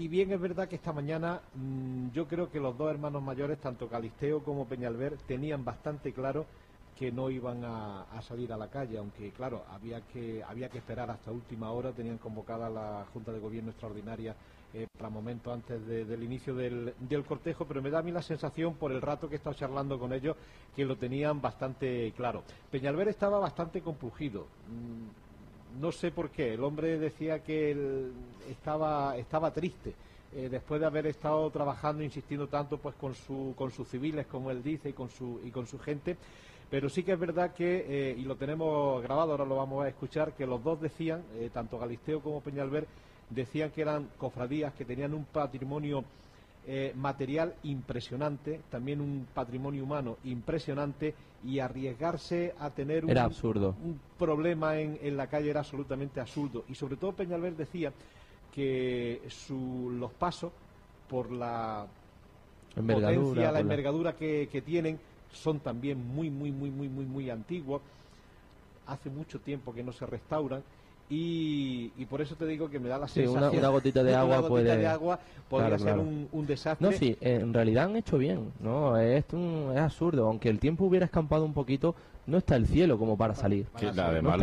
Y 0.00 0.08
bien 0.08 0.32
es 0.32 0.40
verdad 0.40 0.66
que 0.66 0.76
esta 0.76 0.94
mañana 0.94 1.42
mm, 1.52 2.12
yo 2.12 2.26
creo 2.26 2.50
que 2.50 2.58
los 2.58 2.74
dos 2.78 2.90
hermanos 2.90 3.22
mayores, 3.22 3.60
tanto 3.60 3.86
Calisteo 3.86 4.42
como 4.42 4.64
Peñalver, 4.64 5.18
tenían 5.26 5.62
bastante 5.62 6.14
claro 6.14 6.46
que 6.98 7.12
no 7.12 7.28
iban 7.28 7.62
a, 7.64 8.06
salir 8.22 8.50
a 8.50 8.56
la 8.56 8.68
calle, 8.68 8.96
aunque 8.96 9.30
claro, 9.30 9.62
había 9.68 10.00
que, 10.00 10.42
había 10.42 10.70
que 10.70 10.78
esperar 10.78 11.10
hasta 11.10 11.30
última 11.30 11.70
hora, 11.72 11.92
tenían 11.92 12.16
convocada 12.16 12.70
la 12.70 13.04
Junta 13.12 13.30
de 13.30 13.40
Gobierno 13.40 13.72
Extraordinaria 13.72 14.34
eh, 14.72 14.86
para 14.96 15.10
momento 15.10 15.52
antes 15.52 15.86
del 15.86 16.22
inicio 16.22 16.54
del, 16.54 16.94
cortejo, 17.28 17.66
pero 17.66 17.82
me 17.82 17.90
da 17.90 17.98
a 17.98 18.02
mí 18.02 18.10
la 18.10 18.22
sensación, 18.22 18.76
por 18.76 18.92
el 18.92 19.02
rato 19.02 19.28
que 19.28 19.34
he 19.34 19.36
estado 19.36 19.54
charlando 19.54 19.98
con 19.98 20.14
ellos, 20.14 20.34
que 20.74 20.86
lo 20.86 20.96
tenían 20.96 21.42
bastante 21.42 22.10
claro. 22.16 22.42
Peñalver 22.70 23.08
estaba 23.08 23.38
bastante 23.38 23.82
compugido. 23.82 24.46
Mm, 24.66 25.29
no 25.78 25.92
sé 25.92 26.10
por 26.10 26.30
qué. 26.30 26.54
El 26.54 26.64
hombre 26.64 26.98
decía 26.98 27.40
que 27.40 27.70
él 27.70 28.12
estaba, 28.50 29.16
estaba 29.16 29.52
triste. 29.52 29.94
Eh, 30.34 30.48
después 30.48 30.80
de 30.80 30.86
haber 30.86 31.06
estado 31.06 31.50
trabajando, 31.50 32.02
insistiendo 32.02 32.46
tanto 32.46 32.78
pues 32.78 32.94
con, 32.94 33.14
su, 33.14 33.54
con 33.56 33.70
sus 33.70 33.88
civiles, 33.88 34.26
como 34.26 34.50
él 34.50 34.62
dice, 34.62 34.90
y 34.90 34.92
con 34.92 35.10
su, 35.10 35.40
y 35.44 35.50
con 35.50 35.66
su 35.66 35.78
gente. 35.78 36.16
Pero 36.70 36.88
sí 36.88 37.02
que 37.02 37.12
es 37.12 37.18
verdad 37.18 37.52
que, 37.52 37.84
eh, 37.88 38.16
y 38.16 38.22
lo 38.22 38.36
tenemos 38.36 39.02
grabado, 39.02 39.32
ahora 39.32 39.44
lo 39.44 39.56
vamos 39.56 39.84
a 39.84 39.88
escuchar, 39.88 40.32
que 40.34 40.46
los 40.46 40.62
dos 40.62 40.80
decían, 40.80 41.22
tanto 41.52 41.78
Galisteo 41.78 42.20
como 42.20 42.40
Peñalver, 42.40 42.86
decían 43.28 43.70
que 43.70 43.82
eran 43.82 44.08
cofradías 44.18 44.72
que 44.74 44.84
tenían 44.84 45.14
un 45.14 45.24
patrimonio 45.24 46.04
eh, 46.66 46.92
material 46.94 47.54
impresionante, 47.62 48.60
también 48.70 49.00
un 49.00 49.26
patrimonio 49.32 49.82
humano 49.82 50.18
impresionante 50.24 51.14
y 51.44 51.58
arriesgarse 51.58 52.54
a 52.58 52.70
tener 52.70 53.04
un, 53.04 53.16
absurdo. 53.16 53.74
un 53.82 53.98
problema 54.18 54.78
en, 54.78 54.98
en, 55.00 55.16
la 55.16 55.26
calle 55.26 55.50
era 55.50 55.60
absolutamente 55.60 56.20
absurdo. 56.20 56.64
Y 56.68 56.74
sobre 56.74 56.96
todo 56.96 57.12
Peñalver 57.12 57.56
decía 57.56 57.92
que 58.52 59.22
su, 59.28 59.90
los 59.98 60.12
pasos 60.12 60.52
por 61.08 61.30
la 61.30 61.86
potencia, 62.74 63.52
la 63.52 63.60
envergadura 63.60 64.14
que, 64.14 64.48
que 64.50 64.60
tienen 64.60 64.98
son 65.32 65.60
también 65.60 66.06
muy, 66.06 66.30
muy, 66.30 66.50
muy, 66.52 66.70
muy, 66.70 66.88
muy, 66.88 67.04
muy 67.04 67.30
antiguos. 67.30 67.82
Hace 68.86 69.08
mucho 69.08 69.40
tiempo 69.40 69.72
que 69.72 69.82
no 69.82 69.92
se 69.92 70.06
restauran 70.06 70.62
y, 71.12 71.88
por 72.08 72.20
eso 72.20 72.36
te 72.36 72.46
digo 72.46 72.70
que 72.70 72.78
me 72.78 72.88
da 72.88 72.96
la 72.96 73.08
sensación 73.08 73.50
sí, 73.50 73.58
una, 73.58 73.68
gotita 73.68 74.04
de 74.04 74.14
agua 74.14 74.46
puede 74.46 74.76
de 74.76 74.86
agua 74.86 75.18
podría 75.48 75.76
ser 75.76 75.98
Un, 75.98 76.46
desastre. 76.46 76.88
No 76.88 76.96
sí 76.96 77.16
en 77.20 77.52
realidad 77.52 77.86
han 77.86 77.96
hecho 77.96 78.16
bien 78.16 78.52
no 78.60 78.96
es, 78.96 79.24
es 79.24 79.80
absurdo 79.80 80.28
aunque 80.28 80.48
el 80.48 80.60
tiempo 80.60 80.84
hubiera 80.84 81.06
escampado 81.06 81.44
un 81.44 81.52
poquito 81.52 81.96
no 82.30 82.38
está 82.38 82.56
el 82.56 82.66
cielo 82.66 82.98
como 82.98 83.16
para 83.16 83.34
salir. 83.34 83.66
además, 83.74 84.40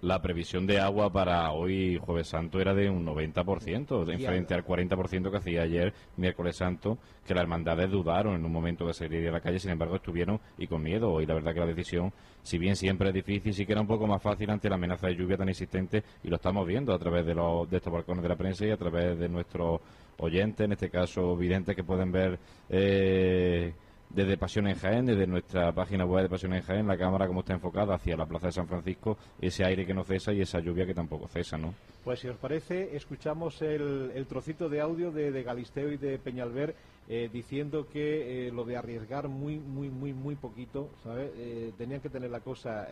la, 0.00 0.20
previsión 0.20 0.66
de 0.66 0.80
agua 0.80 1.10
para 1.12 1.50
hoy, 1.52 1.98
Jueves 2.04 2.28
Santo, 2.28 2.60
era 2.60 2.74
de 2.74 2.90
un 2.90 3.06
90%, 3.06 4.12
en 4.12 4.20
frente 4.20 4.54
al 4.54 4.64
40% 4.64 5.30
que 5.30 5.36
hacía 5.36 5.62
ayer, 5.62 5.94
miércoles 6.16 6.56
Santo, 6.56 6.98
que 7.26 7.34
las 7.34 7.42
hermandades 7.42 7.90
dudaron 7.90 8.34
en 8.34 8.44
un 8.44 8.52
momento 8.52 8.86
de 8.86 8.94
salir 8.94 9.28
a 9.28 9.32
la 9.32 9.40
calle, 9.40 9.58
sin 9.58 9.70
embargo, 9.70 9.96
estuvieron 9.96 10.40
y 10.58 10.66
con 10.66 10.82
miedo. 10.82 11.12
Hoy, 11.12 11.26
la 11.26 11.34
verdad 11.34 11.54
que 11.54 11.60
la 11.60 11.66
decisión, 11.66 12.12
si 12.42 12.58
bien 12.58 12.76
siempre 12.76 13.08
es 13.08 13.14
difícil, 13.14 13.54
sí 13.54 13.64
que 13.64 13.72
era 13.72 13.80
un 13.80 13.86
poco 13.86 14.06
más 14.06 14.20
fácil 14.20 14.50
ante 14.50 14.68
la 14.68 14.74
amenaza 14.74 15.06
de 15.06 15.16
lluvia 15.16 15.36
tan 15.36 15.48
insistente, 15.48 16.02
y 16.24 16.28
lo 16.28 16.36
estamos 16.36 16.66
viendo 16.66 16.92
a 16.92 16.98
través 16.98 17.24
de, 17.24 17.34
los, 17.34 17.70
de 17.70 17.76
estos 17.76 17.92
balcones 17.92 18.22
de 18.22 18.28
la 18.28 18.36
prensa 18.36 18.66
y 18.66 18.70
a 18.70 18.76
través 18.76 19.18
de 19.18 19.28
nuestros 19.28 19.80
oyentes, 20.18 20.64
en 20.64 20.72
este 20.72 20.90
caso 20.90 21.36
videntes, 21.36 21.76
que 21.76 21.84
pueden 21.84 22.10
ver. 22.10 22.38
Eh, 22.68 23.72
desde 24.10 24.38
Pasión 24.38 24.66
en 24.66 24.76
Jaén, 24.76 25.06
desde 25.06 25.26
nuestra 25.26 25.72
página 25.72 26.04
web 26.04 26.22
de 26.22 26.28
Pasión 26.28 26.54
en 26.54 26.62
Jaén, 26.62 26.86
la 26.86 26.96
cámara 26.96 27.26
como 27.26 27.40
está 27.40 27.52
enfocada 27.52 27.94
hacia 27.94 28.16
la 28.16 28.26
Plaza 28.26 28.46
de 28.46 28.52
San 28.52 28.66
Francisco, 28.66 29.18
ese 29.40 29.64
aire 29.64 29.84
que 29.84 29.94
no 29.94 30.04
cesa 30.04 30.32
y 30.32 30.40
esa 30.40 30.60
lluvia 30.60 30.86
que 30.86 30.94
tampoco 30.94 31.28
cesa, 31.28 31.58
¿no? 31.58 31.74
Pues 32.04 32.20
si 32.20 32.28
os 32.28 32.36
parece, 32.36 32.96
escuchamos 32.96 33.60
el, 33.60 34.26
trocito 34.28 34.68
de 34.68 34.80
audio 34.80 35.10
de, 35.12 35.42
Galisteo 35.42 35.92
y 35.92 35.98
de 35.98 36.18
Peñalver 36.18 36.74
eh, 37.08 37.28
diciendo 37.32 37.86
que 37.86 38.48
eh, 38.48 38.52
lo 38.52 38.64
de 38.64 38.76
arriesgar 38.76 39.28
muy, 39.28 39.58
muy, 39.58 39.90
muy, 39.90 40.12
muy 40.12 40.34
poquito, 40.34 40.90
¿sabes? 41.02 41.30
Eh, 41.36 41.72
tenían 41.76 42.00
que 42.00 42.08
tener 42.08 42.30
la 42.30 42.40
cosa 42.40 42.88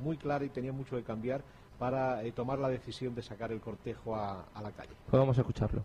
muy 0.00 0.16
clara 0.16 0.44
y 0.44 0.50
tenían 0.50 0.76
mucho 0.76 0.96
que 0.96 1.02
cambiar 1.02 1.42
para 1.78 2.20
tomar 2.32 2.58
la 2.58 2.68
decisión 2.68 3.14
de 3.14 3.22
sacar 3.22 3.52
el 3.52 3.60
cortejo 3.60 4.14
a, 4.14 4.44
la 4.62 4.70
calle. 4.70 4.92
Pues 5.10 5.18
vamos 5.18 5.36
a 5.38 5.40
escucharlo. 5.40 5.82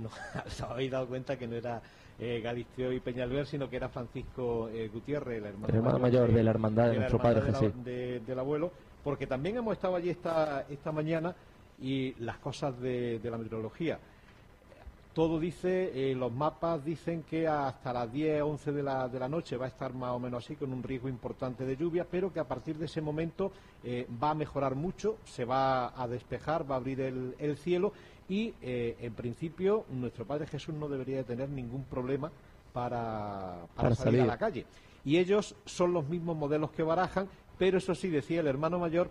No, 0.00 0.08
os 0.46 0.60
habéis 0.62 0.90
dado 0.90 1.06
cuenta 1.06 1.36
que 1.36 1.46
no 1.46 1.56
era 1.56 1.80
eh, 2.18 2.40
Galisteo 2.42 2.92
y 2.92 3.00
Peñalver, 3.00 3.46
sino 3.46 3.68
que 3.68 3.76
era 3.76 3.88
Francisco 3.88 4.68
eh, 4.70 4.88
Gutiérrez, 4.92 5.38
el 5.38 5.46
hermano, 5.46 5.98
mayor, 5.98 6.32
de 6.32 6.42
la 6.42 6.50
hermandad 6.50 6.90
de, 6.90 6.96
nuestro 6.96 7.18
padre 7.18 7.42
Jesús. 7.42 7.72
del 7.84 8.38
abuelo, 8.38 8.72
porque 9.04 9.26
también 9.26 9.56
hemos 9.58 9.74
estado 9.74 9.96
allí 9.96 10.10
esta, 10.10 10.66
esta 10.70 10.92
mañana 10.92 11.34
y 11.80 12.14
las 12.20 12.38
cosas 12.38 12.80
de, 12.80 13.20
la 13.22 13.36
meteorología. 13.36 13.98
Todo 15.16 15.40
dice, 15.40 16.10
eh, 16.10 16.14
los 16.14 16.30
mapas 16.30 16.84
dicen 16.84 17.22
que 17.22 17.48
hasta 17.48 17.90
las 17.90 18.12
10, 18.12 18.42
11 18.42 18.70
de 18.70 18.82
la, 18.82 19.08
de 19.08 19.18
la 19.18 19.30
noche 19.30 19.56
va 19.56 19.64
a 19.64 19.68
estar 19.68 19.94
más 19.94 20.10
o 20.10 20.18
menos 20.18 20.44
así, 20.44 20.56
con 20.56 20.74
un 20.74 20.82
riesgo 20.82 21.08
importante 21.08 21.64
de 21.64 21.74
lluvia, 21.74 22.04
pero 22.04 22.30
que 22.30 22.38
a 22.38 22.44
partir 22.44 22.76
de 22.76 22.84
ese 22.84 23.00
momento 23.00 23.50
eh, 23.82 24.06
va 24.22 24.32
a 24.32 24.34
mejorar 24.34 24.74
mucho, 24.74 25.16
se 25.24 25.46
va 25.46 25.98
a 25.98 26.06
despejar, 26.06 26.70
va 26.70 26.74
a 26.74 26.78
abrir 26.80 27.00
el, 27.00 27.34
el 27.38 27.56
cielo 27.56 27.94
y 28.28 28.52
eh, 28.60 28.98
en 29.00 29.14
principio 29.14 29.86
nuestro 29.88 30.26
Padre 30.26 30.48
Jesús 30.48 30.74
no 30.74 30.86
debería 30.86 31.16
de 31.16 31.24
tener 31.24 31.48
ningún 31.48 31.84
problema 31.84 32.30
para, 32.74 33.66
salir, 33.94 34.20
a 34.20 34.26
la 34.26 34.36
calle. 34.36 34.66
Y 35.02 35.16
ellos 35.16 35.54
son 35.64 35.94
los 35.94 36.06
mismos 36.06 36.36
modelos 36.36 36.72
que 36.72 36.82
barajan, 36.82 37.26
pero 37.56 37.78
eso 37.78 37.94
sí 37.94 38.10
decía 38.10 38.40
el 38.40 38.48
hermano 38.48 38.78
mayor 38.78 39.10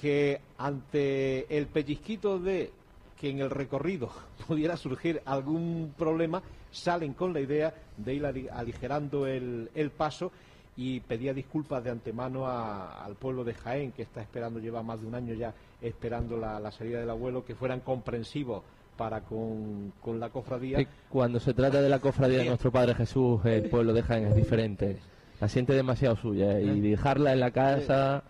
que 0.00 0.40
ante 0.56 1.58
el 1.58 1.66
pellizquito 1.66 2.38
de 2.38 2.72
que 3.20 3.28
en 3.28 3.40
el 3.40 3.50
recorrido 3.50 4.10
pudiera 4.48 4.76
surgir 4.76 5.20
algún 5.26 5.94
problema, 5.98 6.42
salen 6.70 7.12
con 7.12 7.34
la 7.34 7.40
idea 7.40 7.74
de 7.96 8.14
ir 8.14 8.26
aligerando 8.50 9.26
el, 9.26 9.70
el 9.74 9.90
paso 9.90 10.32
y 10.76 11.00
pedía 11.00 11.34
disculpas 11.34 11.84
de 11.84 11.90
antemano 11.90 12.46
al 12.48 13.14
pueblo 13.16 13.44
de 13.44 13.52
Jaén, 13.52 13.92
que 13.92 14.02
está 14.02 14.22
esperando, 14.22 14.60
lleva 14.60 14.82
más 14.82 15.00
de 15.00 15.06
un 15.06 15.14
año 15.14 15.34
ya 15.34 15.52
esperando 15.82 16.38
la, 16.38 16.70
salida 16.70 17.00
del 17.00 17.10
abuelo, 17.10 17.44
que 17.44 17.54
fueran 17.54 17.80
comprensivos 17.80 18.62
para 18.96 19.20
con, 19.20 19.92
la 20.18 20.30
cofradía. 20.30 20.78
cuando 21.10 21.40
se 21.40 21.52
trata 21.52 21.82
de 21.82 21.88
la 21.88 21.98
cofradía 21.98 22.38
de 22.38 22.46
nuestro 22.46 22.70
Padre 22.70 22.94
Jesús, 22.94 23.44
el 23.44 23.68
pueblo 23.68 23.92
de 23.92 24.02
Jaén 24.02 24.26
es 24.28 24.36
diferente. 24.36 24.98
La 25.40 25.48
siente 25.48 25.74
demasiado 25.74 26.16
suya 26.16 26.58
¿eh? 26.58 26.64
y 26.64 26.80
dejarla 26.80 27.32
en 27.32 27.40
la 27.40 27.50
casa... 27.50 28.22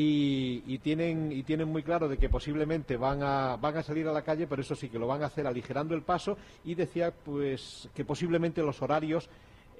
Y, 0.00 0.62
y, 0.66 0.78
tienen 0.78 1.32
y 1.32 1.42
tienen 1.42 1.66
muy 1.66 1.82
claro 1.82 2.08
de 2.08 2.18
que 2.18 2.28
posiblemente 2.28 2.96
van 2.96 3.20
a 3.22 3.82
salir 3.82 4.06
a 4.06 4.12
la 4.12 4.22
calle 4.22 4.46
pero 4.46 4.62
eso 4.62 4.76
sí 4.76 4.88
que 4.88 4.98
lo 4.98 5.08
van 5.08 5.24
a 5.24 5.26
hacer 5.26 5.44
aligerando 5.44 5.92
el 5.96 6.02
paso 6.02 6.38
y 6.64 6.76
decía 6.76 7.10
pues 7.10 7.88
que 7.96 8.04
posiblemente 8.04 8.62
los 8.62 8.80
horarios 8.80 9.28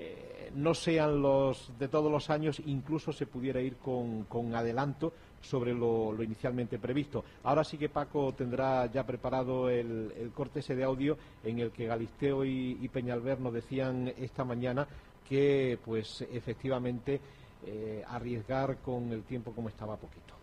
eh, 0.01 0.53
no 0.55 0.75
sean 0.75 1.21
los 1.21 1.73
de 1.77 1.89
todos 1.89 2.11
los 2.11 2.31
años, 2.31 2.63
incluso 2.67 3.13
se 3.13 3.27
pudiera 3.27 3.61
ir 3.61 3.77
con, 3.77 4.55
adelanto 4.55 5.13
sobre 5.41 5.75
lo, 5.75 6.15
inicialmente 6.23 6.79
previsto. 6.79 7.25
Ahora 7.43 7.65
sí 7.65 7.77
que 7.77 7.89
Paco 7.89 8.33
tendrá 8.33 8.87
ya 8.87 9.05
preparado 9.05 9.69
el, 9.69 10.13
el 10.17 10.31
corte 10.31 10.61
ese 10.61 10.77
de 10.77 10.85
audio 10.85 11.19
en 11.43 11.59
el 11.59 11.73
que 11.73 11.87
Galisteo 11.87 12.45
y, 12.45 12.89
Peñalver 12.93 13.41
nos 13.41 13.53
decían 13.53 14.13
esta 14.17 14.45
mañana 14.45 14.87
que, 15.29 15.79
pues, 15.85 16.23
efectivamente, 16.33 17.21
eh, 17.67 18.05
arriesgar 18.09 18.77
con 18.79 19.13
el 19.13 19.23
tiempo 19.25 19.53
como 19.53 19.69
estaba 19.69 19.97
poquito. 19.97 20.35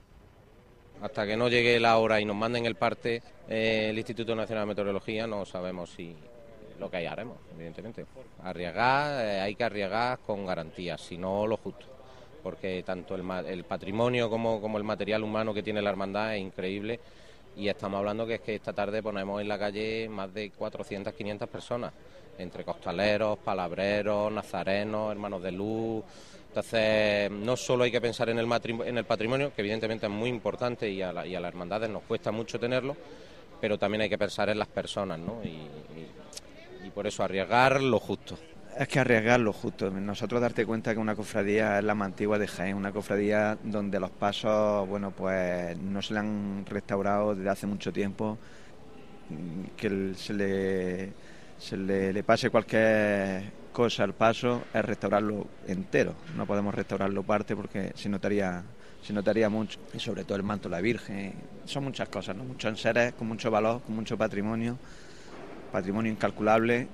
Hasta 1.02 1.26
que 1.26 1.36
no 1.36 1.50
llegue 1.50 1.80
la 1.80 1.98
hora 1.98 2.22
y 2.22 2.26
nos 2.26 2.36
manden 2.36 2.66
el 2.66 2.76
parte 2.76 3.22
eh, 3.50 3.88
el 3.90 3.98
Instituto 3.98 4.36
Nacional 4.36 4.64
de 4.64 4.68
Meteorología, 4.70 5.28
no 5.28 5.46
sabemos 5.46 5.90
si, 5.92 6.16
lo 6.80 6.90
que 6.90 7.08
haremos, 7.08 7.38
evidentemente. 7.56 8.06
Arriesgar, 8.44 9.26
eh, 9.26 9.40
hay 9.42 9.56
que 9.56 9.64
arriesgar 9.64 10.20
con 10.20 10.46
garantías, 10.46 11.02
si 11.02 11.18
no 11.18 11.48
lo 11.48 11.58
justo. 11.58 11.86
Porque 12.44 12.84
tanto 12.84 13.16
el, 13.16 13.64
patrimonio 13.64 14.30
como, 14.30 14.62
como 14.62 14.78
el 14.78 14.84
material 14.84 15.24
humano 15.24 15.54
que 15.54 15.64
tiene 15.64 15.82
la 15.82 15.90
hermandad 15.90 16.36
es 16.36 16.42
increíble. 16.42 17.00
Y 17.56 17.70
estamos 17.70 17.98
hablando 18.00 18.28
que 18.28 18.36
es 18.36 18.42
que 18.42 18.56
esta 18.56 18.74
tarde 18.74 19.02
ponemos 19.02 19.42
en 19.42 19.48
la 19.48 19.58
calle 19.58 20.08
más 20.10 20.34
de 20.34 20.52
400, 20.52 21.14
500 21.14 21.50
personas, 21.50 21.94
entre 22.38 22.64
costaleros, 22.64 23.38
palabreros, 23.40 24.32
nazarenos, 24.32 25.12
hermanos 25.12 25.42
de 25.42 25.52
luz. 25.52 26.04
Entonces, 26.56 27.30
no 27.32 27.58
solo 27.58 27.84
hay 27.84 27.92
que 27.92 28.00
pensar 28.00 28.30
en 28.30 28.40
el, 28.40 29.06
patrimonio, 29.06 29.54
que 29.54 29.62
evidentemente 29.62 30.06
es 30.06 30.12
muy 30.12 30.30
importante 30.30 30.90
y 30.90 31.02
a, 31.02 31.12
las 31.12 31.28
hermandades 31.28 31.90
nos 31.90 32.04
cuesta 32.04 32.32
mucho 32.32 32.58
tenerlo, 32.58 32.96
pero 33.60 33.78
también 33.78 34.04
hay 34.04 34.10
que 34.10 34.18
pensar 34.18 34.50
en 34.50 34.60
las 34.60 34.70
personas, 34.70 35.20
¿no? 35.20 35.42
Y, 35.44 35.68
por 36.94 37.06
eso 37.08 37.24
arriesgar 37.24 37.82
lo 37.82 38.00
justo. 38.00 38.38
Es 38.78 38.88
que 38.88 39.00
arriesgar 39.00 39.38
lo 39.42 39.52
justo. 39.52 39.92
Nosotros 39.92 40.40
darte 40.40 40.66
cuenta 40.66 40.94
que 40.94 41.00
una 41.00 41.14
cofradía 41.14 41.80
es 41.80 41.84
la 41.84 41.94
más 41.94 42.06
antigua 42.06 42.40
de 42.40 42.48
Jaén, 42.48 42.78
una 42.78 42.94
cofradía 42.94 43.58
donde 43.62 44.00
los 44.00 44.12
pasos, 44.12 44.88
bueno, 44.88 45.12
pues 45.12 45.78
no 45.78 46.02
se 46.02 46.14
le 46.14 46.20
han 46.22 46.66
restaurado 46.66 47.36
desde 47.36 47.50
hace 47.50 47.68
mucho 47.68 47.92
tiempo, 47.92 48.38
que 49.76 50.14
se 50.16 50.34
le, 50.34 51.12
se 51.58 51.78
le, 51.78 52.24
pase 52.24 52.50
cualquier 52.50 53.52
cosa 53.72 54.04
al 54.04 54.14
paso 54.14 54.64
es 54.74 54.86
restaurarlo 54.86 55.48
entero. 55.68 56.14
No 56.36 56.46
podemos 56.46 56.74
restaurarlo 56.74 57.24
parte 57.24 57.56
porque 57.56 57.92
se 57.96 58.10
notaría 58.10 58.64
se 59.02 59.14
notaría 59.14 59.50
mucho 59.50 59.80
y 59.94 60.00
sobre 60.00 60.24
todo 60.24 60.36
el 60.38 60.44
manto 60.44 60.68
de 60.68 60.76
la 60.76 60.82
Virgen. 60.82 61.34
Son 61.66 61.84
muchas 61.84 62.10
cosas, 62.10 62.36
¿no? 62.36 62.44
Muchos 62.44 62.72
enseres 62.72 63.14
con 63.14 63.28
mucho 63.28 63.52
valor, 63.52 63.82
con 63.84 63.96
mucho 63.96 64.18
patrimonio, 64.18 64.80
patrimonio 65.72 66.12
incalculable 66.12 66.88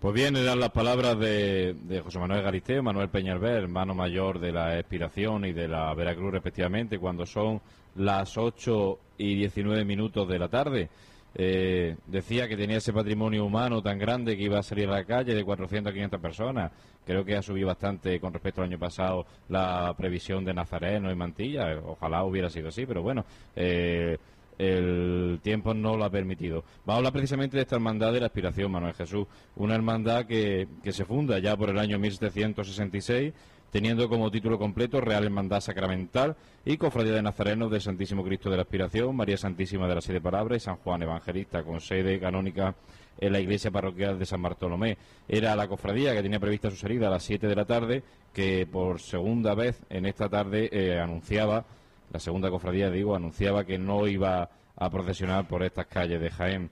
Pues 0.00 0.14
bien, 0.14 0.36
eran 0.36 0.60
las 0.60 0.70
palabras 0.70 1.18
de, 1.18 1.74
de 1.84 2.00
José 2.02 2.18
Manuel 2.18 2.42
Garisteo, 2.42 2.82
Manuel 2.82 3.08
Peñalver, 3.08 3.62
hermano 3.62 3.94
mayor 3.94 4.38
de 4.38 4.52
la 4.52 4.78
Expiración 4.78 5.46
y 5.46 5.52
de 5.52 5.66
la 5.66 5.94
Veracruz, 5.94 6.32
respectivamente, 6.32 6.98
cuando 6.98 7.24
son 7.24 7.62
las 7.96 8.36
8 8.36 8.98
y 9.16 9.36
19 9.36 9.84
minutos 9.86 10.28
de 10.28 10.38
la 10.38 10.48
tarde. 10.48 10.90
Eh, 11.34 11.96
decía 12.06 12.46
que 12.48 12.56
tenía 12.56 12.76
ese 12.76 12.92
patrimonio 12.92 13.44
humano 13.44 13.82
tan 13.82 13.98
grande 13.98 14.36
que 14.36 14.44
iba 14.44 14.58
a 14.58 14.62
salir 14.62 14.88
a 14.88 14.92
la 14.92 15.04
calle 15.04 15.34
de 15.34 15.44
400 15.44 15.90
a 15.90 15.94
500 15.94 16.20
personas. 16.20 16.72
Creo 17.04 17.24
que 17.24 17.36
ha 17.36 17.42
subido 17.42 17.66
bastante 17.66 18.20
con 18.20 18.32
respecto 18.32 18.62
al 18.62 18.68
año 18.68 18.78
pasado 18.78 19.26
la 19.48 19.92
previsión 19.96 20.44
de 20.44 20.54
Nazareno 20.54 21.10
y 21.10 21.14
Mantilla. 21.14 21.78
Ojalá 21.84 22.24
hubiera 22.24 22.48
sido 22.48 22.68
así, 22.68 22.86
pero 22.86 23.02
bueno. 23.02 23.24
eh, 23.56 24.16
el 24.58 25.40
tiempo 25.42 25.74
no 25.74 25.96
lo 25.96 26.04
ha 26.04 26.10
permitido. 26.10 26.64
Vamos 26.84 26.94
a 26.94 26.96
hablar 26.98 27.12
precisamente 27.12 27.56
de 27.56 27.62
esta 27.62 27.76
hermandad 27.76 28.12
de 28.12 28.20
la 28.20 28.26
aspiración, 28.26 28.70
Manuel 28.70 28.94
Jesús. 28.94 29.26
Una 29.56 29.74
hermandad 29.74 30.26
que, 30.26 30.68
que 30.82 30.92
se 30.92 31.04
funda 31.04 31.38
ya 31.38 31.56
por 31.56 31.70
el 31.70 31.78
año 31.78 31.98
1766, 31.98 33.32
teniendo 33.74 34.08
como 34.08 34.30
título 34.30 34.56
completo 34.56 35.00
Real 35.00 35.24
Hermandad 35.24 35.60
Sacramental 35.60 36.36
y 36.64 36.76
Cofradía 36.76 37.14
de 37.14 37.22
Nazarenos 37.22 37.72
del 37.72 37.80
Santísimo 37.80 38.22
Cristo 38.22 38.48
de 38.48 38.54
la 38.54 38.62
Aspiración, 38.62 39.16
María 39.16 39.36
Santísima 39.36 39.88
de 39.88 39.96
las 39.96 40.04
Siete 40.04 40.20
Palabras 40.20 40.62
y 40.62 40.64
San 40.64 40.76
Juan 40.76 41.02
Evangelista, 41.02 41.64
con 41.64 41.80
sede 41.80 42.20
canónica 42.20 42.76
en 43.18 43.32
la 43.32 43.40
iglesia 43.40 43.72
parroquial 43.72 44.16
de 44.16 44.26
San 44.26 44.40
Bartolomé. 44.40 44.96
Era 45.26 45.56
la 45.56 45.66
cofradía 45.66 46.14
que 46.14 46.22
tenía 46.22 46.38
prevista 46.38 46.70
su 46.70 46.76
salida 46.76 47.08
a 47.08 47.10
las 47.10 47.24
7 47.24 47.48
de 47.48 47.56
la 47.56 47.64
tarde, 47.64 48.04
que 48.32 48.64
por 48.64 49.00
segunda 49.00 49.56
vez 49.56 49.82
en 49.90 50.06
esta 50.06 50.28
tarde 50.28 50.68
eh, 50.70 51.00
anunciaba 51.00 51.64
la 52.12 52.20
segunda 52.20 52.50
cofradía, 52.50 52.90
digo, 52.90 53.16
anunciaba 53.16 53.64
que 53.64 53.76
no 53.76 54.06
iba 54.06 54.50
a 54.76 54.88
procesionar 54.88 55.48
por 55.48 55.64
estas 55.64 55.86
calles 55.86 56.20
de 56.20 56.30
Jaén. 56.30 56.70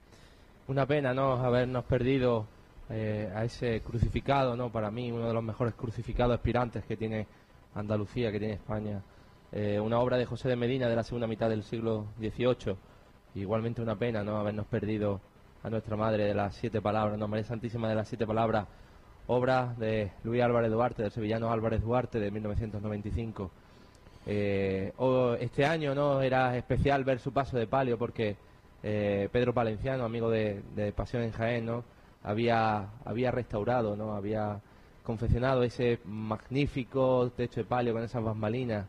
Una 0.68 0.86
pena, 0.86 1.12
¿no? 1.12 1.32
Habernos 1.32 1.82
perdido 1.82 2.46
eh, 2.94 3.32
a 3.34 3.42
ese 3.44 3.80
crucificado, 3.80 4.54
¿no? 4.54 4.70
Para 4.70 4.90
mí, 4.90 5.10
uno 5.10 5.26
de 5.26 5.32
los 5.32 5.42
mejores 5.42 5.72
crucificados 5.72 6.34
aspirantes 6.34 6.84
que 6.84 6.94
tiene 6.94 7.26
Andalucía, 7.74 8.30
que 8.30 8.38
tiene 8.38 8.54
España. 8.54 9.00
Eh, 9.50 9.80
una 9.80 9.98
obra 9.98 10.18
de 10.18 10.26
José 10.26 10.50
de 10.50 10.56
Medina 10.56 10.90
de 10.90 10.96
la 10.96 11.02
segunda 11.02 11.26
mitad 11.26 11.48
del 11.48 11.62
siglo 11.62 12.04
XVIII. 12.18 12.76
Igualmente 13.36 13.80
una 13.80 13.96
pena, 13.96 14.22
¿no? 14.22 14.36
Habernos 14.36 14.66
perdido 14.66 15.22
a 15.62 15.70
nuestra 15.70 15.96
madre 15.96 16.26
de 16.26 16.34
las 16.34 16.54
siete 16.54 16.82
palabras, 16.82 17.18
¿no? 17.18 17.28
María 17.28 17.46
Santísima 17.46 17.88
de 17.88 17.94
las 17.94 18.08
siete 18.08 18.26
palabras. 18.26 18.66
Obra 19.26 19.74
de 19.78 20.12
Luis 20.22 20.42
Álvarez 20.42 20.70
Duarte, 20.70 21.00
del 21.02 21.12
sevillano 21.12 21.50
Álvarez 21.50 21.80
Duarte, 21.80 22.20
de 22.20 22.30
1995. 22.30 23.50
Eh, 24.26 24.92
este 25.40 25.64
año 25.64 25.94
no 25.94 26.20
era 26.20 26.58
especial 26.58 27.04
ver 27.04 27.20
su 27.20 27.32
paso 27.32 27.56
de 27.56 27.66
palio 27.66 27.96
porque 27.96 28.36
Pedro 28.82 29.54
Palenciano, 29.54 30.04
amigo 30.04 30.28
de, 30.28 30.60
de 30.74 30.92
Pasión 30.92 31.22
en 31.22 31.32
Jaén, 31.32 31.64
¿no? 31.64 31.84
Había, 32.24 32.88
había 33.04 33.30
restaurado, 33.30 33.96
¿no? 33.96 34.14
había 34.14 34.60
confeccionado 35.02 35.62
ese 35.62 35.98
magnífico 36.04 37.30
techo 37.36 37.60
de 37.60 37.64
palio 37.64 37.92
con 37.92 38.02
esas 38.02 38.22
bambalinas. 38.22 38.86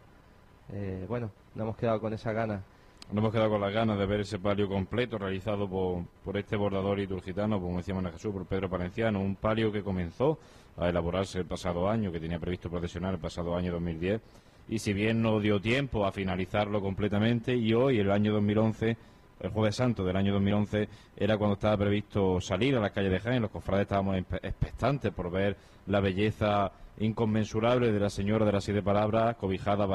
Eh, 0.71 1.05
bueno, 1.07 1.31
nos 1.55 1.63
hemos 1.63 1.77
quedado 1.77 1.99
con 1.99 2.13
esa 2.13 2.31
gana. 2.31 2.63
Nos 3.09 3.17
hemos 3.17 3.31
quedado 3.33 3.49
con 3.49 3.61
las 3.61 3.73
ganas 3.73 3.97
de 3.97 4.05
ver 4.05 4.21
ese 4.21 4.39
palio 4.39 4.69
completo 4.69 5.17
realizado 5.17 5.67
por, 5.67 6.03
por 6.23 6.37
este 6.37 6.55
bordador 6.55 6.99
iturgitano, 6.99 7.59
como 7.59 7.77
decía 7.77 7.93
Manuel 7.93 8.13
Jesús, 8.13 8.33
por 8.33 8.45
Pedro 8.45 8.69
Palenciano, 8.69 9.19
un 9.19 9.35
palio 9.35 9.71
que 9.71 9.83
comenzó 9.83 10.39
a 10.77 10.89
elaborarse 10.89 11.39
el 11.39 11.45
pasado 11.45 11.89
año, 11.89 12.11
que 12.11 12.19
tenía 12.19 12.39
previsto 12.39 12.69
procesionar 12.69 13.13
el 13.13 13.19
pasado 13.19 13.55
año 13.55 13.73
2010, 13.73 14.21
y 14.69 14.79
si 14.79 14.93
bien 14.93 15.21
no 15.21 15.39
dio 15.39 15.59
tiempo 15.59 16.05
a 16.05 16.11
finalizarlo 16.11 16.81
completamente, 16.81 17.55
y 17.55 17.73
hoy, 17.73 17.99
el 17.99 18.09
año 18.09 18.33
2011, 18.33 18.97
el 19.43 19.51
jueves 19.51 19.75
santo 19.75 20.03
del 20.03 20.15
año 20.15 20.33
2011, 20.33 20.89
era 21.17 21.37
cuando 21.37 21.53
estaba 21.55 21.77
previsto 21.77 22.41
salir 22.41 22.75
a 22.75 22.79
las 22.79 22.91
calles 22.91 23.11
de 23.11 23.19
Jaén, 23.19 23.41
los 23.41 23.51
cofrades 23.51 23.83
estábamos 23.83 24.17
expectantes 24.17 25.11
por 25.11 25.29
ver 25.29 25.57
la 25.85 25.99
belleza 25.99 26.71
inconmensurable 26.97 27.91
de 27.91 27.99
la 27.99 28.09
Señora 28.09 28.45
de 28.45 28.53
las 28.53 28.63
Siete 28.63 28.81
Palabras, 28.81 29.35
cobijada 29.35 29.85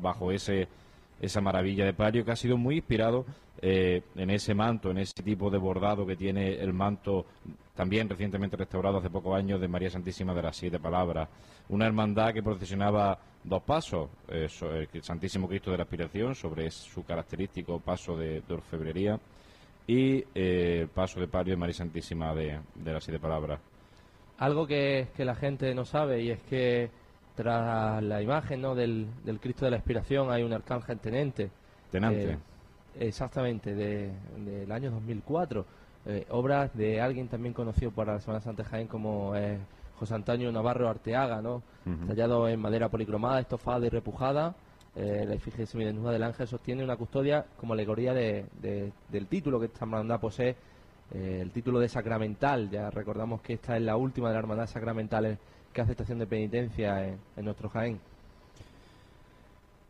bajo 0.00 0.30
ese 0.30 0.68
esa 1.20 1.40
maravilla 1.40 1.84
de 1.84 1.94
palio 1.94 2.24
que 2.24 2.30
ha 2.30 2.36
sido 2.36 2.56
muy 2.56 2.76
inspirado 2.76 3.24
eh, 3.60 4.02
en 4.16 4.30
ese 4.30 4.54
manto, 4.54 4.90
en 4.90 4.98
ese 4.98 5.22
tipo 5.22 5.50
de 5.50 5.58
bordado 5.58 6.06
que 6.06 6.16
tiene 6.16 6.54
el 6.54 6.72
manto 6.72 7.26
también 7.74 8.08
recientemente 8.08 8.56
restaurado 8.56 8.98
hace 8.98 9.10
pocos 9.10 9.36
años 9.36 9.60
de 9.60 9.68
María 9.68 9.90
Santísima 9.90 10.34
de 10.34 10.42
las 10.42 10.56
Siete 10.56 10.78
Palabras. 10.80 11.28
Una 11.68 11.86
hermandad 11.86 12.32
que 12.32 12.42
procesionaba 12.42 13.18
dos 13.44 13.62
pasos, 13.62 14.08
eh, 14.28 14.48
so- 14.48 14.74
el 14.74 14.88
Santísimo 15.02 15.46
Cristo 15.48 15.70
de 15.70 15.76
la 15.76 15.84
Aspiración 15.84 16.34
sobre 16.34 16.70
su 16.70 17.04
característico 17.04 17.78
paso 17.78 18.16
de, 18.16 18.40
de 18.40 18.54
orfebrería 18.54 19.18
y 19.86 20.24
eh, 20.34 20.80
el 20.82 20.88
paso 20.88 21.20
de 21.20 21.28
palio 21.28 21.52
de 21.52 21.56
María 21.56 21.74
Santísima 21.74 22.34
de, 22.34 22.58
de 22.74 22.92
las 22.92 23.04
Siete 23.04 23.20
Palabras. 23.20 23.60
Algo 24.38 24.66
que, 24.66 25.08
que 25.16 25.24
la 25.24 25.34
gente 25.34 25.74
no 25.74 25.84
sabe 25.84 26.22
y 26.22 26.30
es 26.30 26.40
que 26.48 26.90
tras 27.34 28.02
la 28.02 28.20
imagen 28.22 28.60
¿no? 28.60 28.74
del, 28.74 29.06
del 29.24 29.38
Cristo 29.40 29.64
de 29.64 29.70
la 29.72 29.76
Expiración 29.78 30.30
hay 30.32 30.42
un 30.42 30.52
arcángel 30.52 30.98
tenente. 30.98 31.50
Tenante. 31.90 32.32
Eh, 32.32 32.38
exactamente, 33.00 33.74
de- 33.74 34.12
del 34.44 34.70
año 34.72 34.90
2004. 34.90 35.64
Eh, 36.06 36.26
obras 36.30 36.74
de 36.76 37.00
alguien 37.00 37.28
también 37.28 37.52
conocido 37.52 37.90
por 37.90 38.06
la 38.06 38.20
Semana 38.20 38.40
Santa 38.40 38.62
de 38.62 38.68
Jaén 38.68 38.86
como 38.86 39.34
eh, 39.36 39.58
José 39.98 40.14
Antonio 40.14 40.50
Navarro 40.52 40.88
Arteaga, 40.88 41.42
tallado 42.06 42.48
en 42.48 42.60
madera 42.60 42.88
policromada, 42.88 43.40
estofada 43.40 43.84
y 43.86 43.88
repujada. 43.90 44.54
Eh, 44.96 45.24
la 45.28 45.34
efigie 45.34 45.66
semidesnuda 45.66 46.12
del 46.12 46.22
ángel 46.22 46.46
sostiene 46.48 46.82
una 46.82 46.96
custodia 46.96 47.44
como 47.58 47.72
alegoría 47.74 48.14
de- 48.14 48.46
de- 48.60 48.92
del 49.10 49.26
título 49.26 49.60
que 49.60 49.66
esta 49.66 49.84
hermandad 49.84 50.18
posee, 50.20 50.56
eh, 51.12 51.38
el 51.42 51.50
título 51.50 51.78
de 51.78 51.88
sacramental. 51.88 52.70
Ya 52.70 52.90
recordamos 52.90 53.40
que 53.42 53.54
esta 53.54 53.76
es 53.76 53.82
la 53.82 53.96
última 53.96 54.28
de 54.28 54.34
las 54.34 54.42
hermandades 54.42 54.70
sacramentales 54.70 55.38
que 55.72 55.80
hace 55.82 55.92
estación 55.92 56.18
de 56.18 56.26
penitencia 56.26 57.06
en, 57.06 57.18
en 57.36 57.44
nuestro 57.44 57.68
Jaén. 57.68 58.00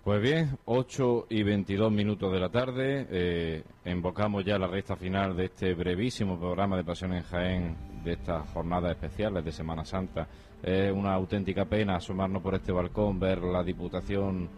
Pues 0.08 0.22
bien, 0.22 0.58
8 0.64 1.26
y 1.28 1.42
22 1.42 1.92
minutos 1.92 2.32
de 2.32 2.40
la 2.40 2.48
tarde, 2.48 3.06
eh, 3.10 3.62
invocamos 3.84 4.42
ya 4.42 4.58
la 4.58 4.66
recta 4.66 4.96
final 4.96 5.36
de 5.36 5.44
este 5.44 5.74
brevísimo 5.74 6.38
programa 6.38 6.78
de 6.78 6.84
Pasión 6.84 7.12
en 7.12 7.24
Jaén, 7.24 7.76
de 8.02 8.12
estas 8.12 8.48
jornadas 8.52 8.92
especiales 8.92 9.44
de 9.44 9.52
Semana 9.52 9.84
Santa. 9.84 10.26
Es 10.62 10.90
una 10.90 11.12
auténtica 11.12 11.66
pena 11.66 11.96
asomarnos 11.96 12.42
por 12.42 12.54
este 12.54 12.72
balcón, 12.72 13.20
ver 13.20 13.42
la 13.42 13.62
Diputación 13.62 14.48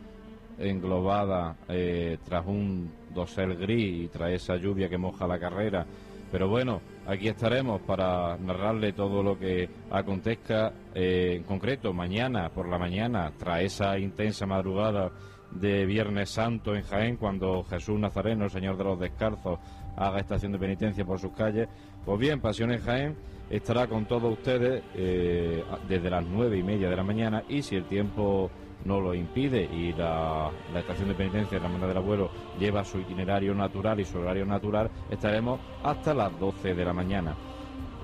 englobada 0.57 1.57
eh, 1.69 2.19
tras 2.25 2.47
un 2.47 2.89
dosel 3.13 3.57
gris 3.57 4.05
y 4.05 4.07
tras 4.07 4.31
esa 4.31 4.55
lluvia 4.55 4.89
que 4.89 4.99
moja 4.99 5.27
la 5.27 5.41
carrera. 5.41 5.85
Pero 6.31 6.49
bueno, 6.49 6.81
aquí 7.09 7.27
estaremos 7.27 7.81
para 7.81 8.37
narrarle 8.39 8.93
todo 8.93 9.21
lo 9.21 9.37
que 9.37 9.69
acontezca 9.91 10.73
eh, 10.95 11.35
en 11.39 11.43
concreto 11.43 11.93
mañana 11.93 12.51
por 12.51 12.69
la 12.69 12.79
mañana, 12.79 13.33
tras 13.37 13.63
esa 13.63 13.99
intensa 13.99 14.47
madrugada 14.47 15.11
de 15.53 15.87
Viernes 15.87 16.31
Santo 16.31 16.75
en 16.75 16.83
Jaén, 16.83 17.17
cuando 17.17 17.65
Jesús 17.65 17.99
Nazareno, 17.99 18.45
el 18.45 18.51
Señor 18.51 18.77
de 18.77 18.85
los 18.85 19.01
Descalzos, 19.01 19.59
haga 19.97 20.21
estación 20.21 20.53
de 20.53 20.59
penitencia 20.59 21.05
por 21.05 21.19
sus 21.19 21.33
calles. 21.33 21.69
Pues 22.05 22.19
bien, 22.19 22.41
Pasión 22.41 22.73
en 22.73 22.81
Jaén 22.81 23.17
estará 23.51 23.87
con 23.87 24.07
todos 24.07 24.33
ustedes 24.33 24.83
eh, 24.95 25.65
desde 25.89 26.11
las 26.11 26.25
nueve 26.25 26.57
y 26.57 26.63
media 26.63 26.89
de 26.89 26.97
la 26.97 27.03
mañana 27.03 27.43
y 27.49 27.63
si 27.63 27.77
el 27.77 27.85
tiempo 27.85 28.51
no 28.85 29.01
lo 29.01 29.15
impide 29.15 29.65
y 29.65 29.93
la, 29.93 30.51
estación 30.75 31.09
de 31.09 31.15
penitencia 31.15 31.59
de 31.59 31.61
la 31.61 31.67
Hermandad 31.67 31.89
del 31.89 31.97
Abuelo 31.99 32.31
lleva 32.59 32.85
su 32.85 32.99
itinerario 32.99 33.55
natural 33.55 34.01
y 34.01 34.05
su 34.05 34.19
horario 34.19 34.47
natural, 34.47 34.91
estaremos 35.11 35.61
hasta 35.83 36.15
las 36.15 36.39
12 36.39 36.75
de 36.75 36.85
la 36.85 36.93
mañana. 36.93 37.35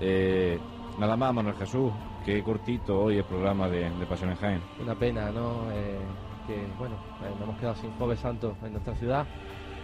Eh, 0.00 0.58
nada 0.98 1.16
más, 1.16 1.32
Manuel 1.32 1.54
Jesús, 1.56 1.92
qué 2.24 2.42
cortito 2.42 3.04
hoy 3.04 3.18
el 3.18 3.24
programa 3.24 3.68
de, 3.68 3.88
de 3.88 4.06
Pasión 4.06 4.30
en 4.30 4.36
Jaén. 4.36 4.60
Una 4.82 4.94
pena, 4.94 5.30
¿no? 5.30 5.70
Eh, 5.72 5.98
que, 6.46 6.66
bueno, 6.78 6.96
eh, 7.22 7.30
nos 7.30 7.42
hemos 7.42 7.58
quedado 7.58 7.74
sin 7.76 7.90
Jueves 7.92 8.20
Santo 8.20 8.56
en 8.62 8.72
nuestra 8.72 8.94
ciudad. 8.94 9.26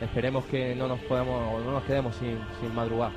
Esperemos 0.00 0.44
que 0.46 0.74
no 0.74 0.88
nos 0.88 1.00
podamos, 1.00 1.62
no 1.64 1.72
nos 1.72 1.82
quedemos 1.84 2.14
sin, 2.16 2.38
sin 2.60 2.74
madrugar. 2.74 3.12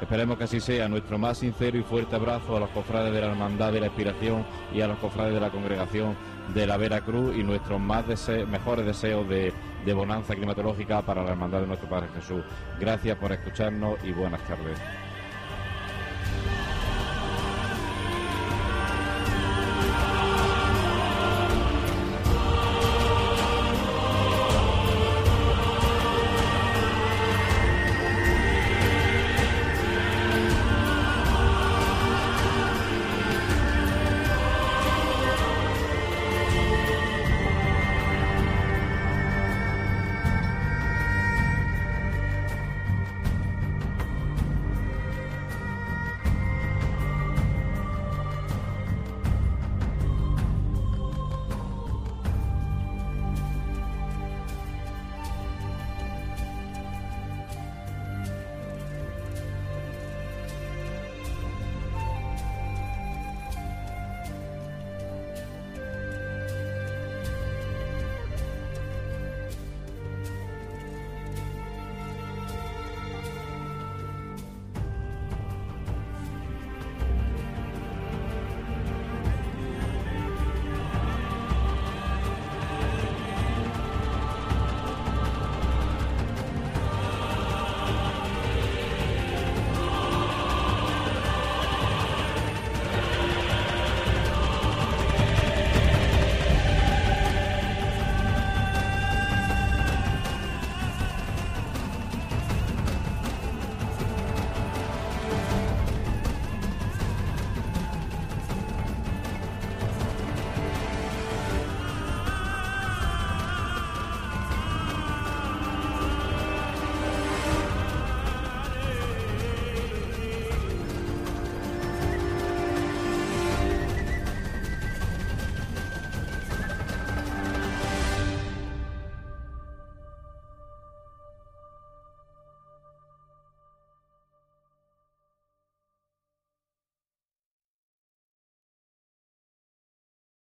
Esperemos 0.00 0.36
que 0.36 0.44
así 0.44 0.60
sea. 0.60 0.88
Nuestro 0.88 1.18
más 1.18 1.38
sincero 1.38 1.78
y 1.78 1.82
fuerte 1.82 2.16
abrazo 2.16 2.56
a 2.56 2.60
los 2.60 2.68
cofrades 2.70 3.12
de 3.12 3.20
la 3.20 3.28
Hermandad 3.28 3.72
de 3.72 3.80
la 3.80 3.86
Expiración 3.86 4.44
y 4.74 4.82
a 4.82 4.88
los 4.88 4.98
cofrades 4.98 5.32
de 5.32 5.40
la 5.40 5.50
Congregación 5.50 6.14
de 6.54 6.66
la 6.66 6.76
Veracruz 6.76 7.34
y 7.34 7.42
nuestros 7.42 7.80
más 7.80 8.04
mejores 8.48 8.84
deseos 8.84 9.26
de, 9.28 9.52
de 9.84 9.94
bonanza 9.94 10.34
climatológica 10.34 11.00
para 11.02 11.24
la 11.24 11.30
Hermandad 11.30 11.62
de 11.62 11.68
nuestro 11.68 11.88
Padre 11.88 12.08
Jesús. 12.14 12.42
Gracias 12.78 13.16
por 13.16 13.32
escucharnos 13.32 13.96
y 14.04 14.12
buenas 14.12 14.42
tardes. 14.42 14.78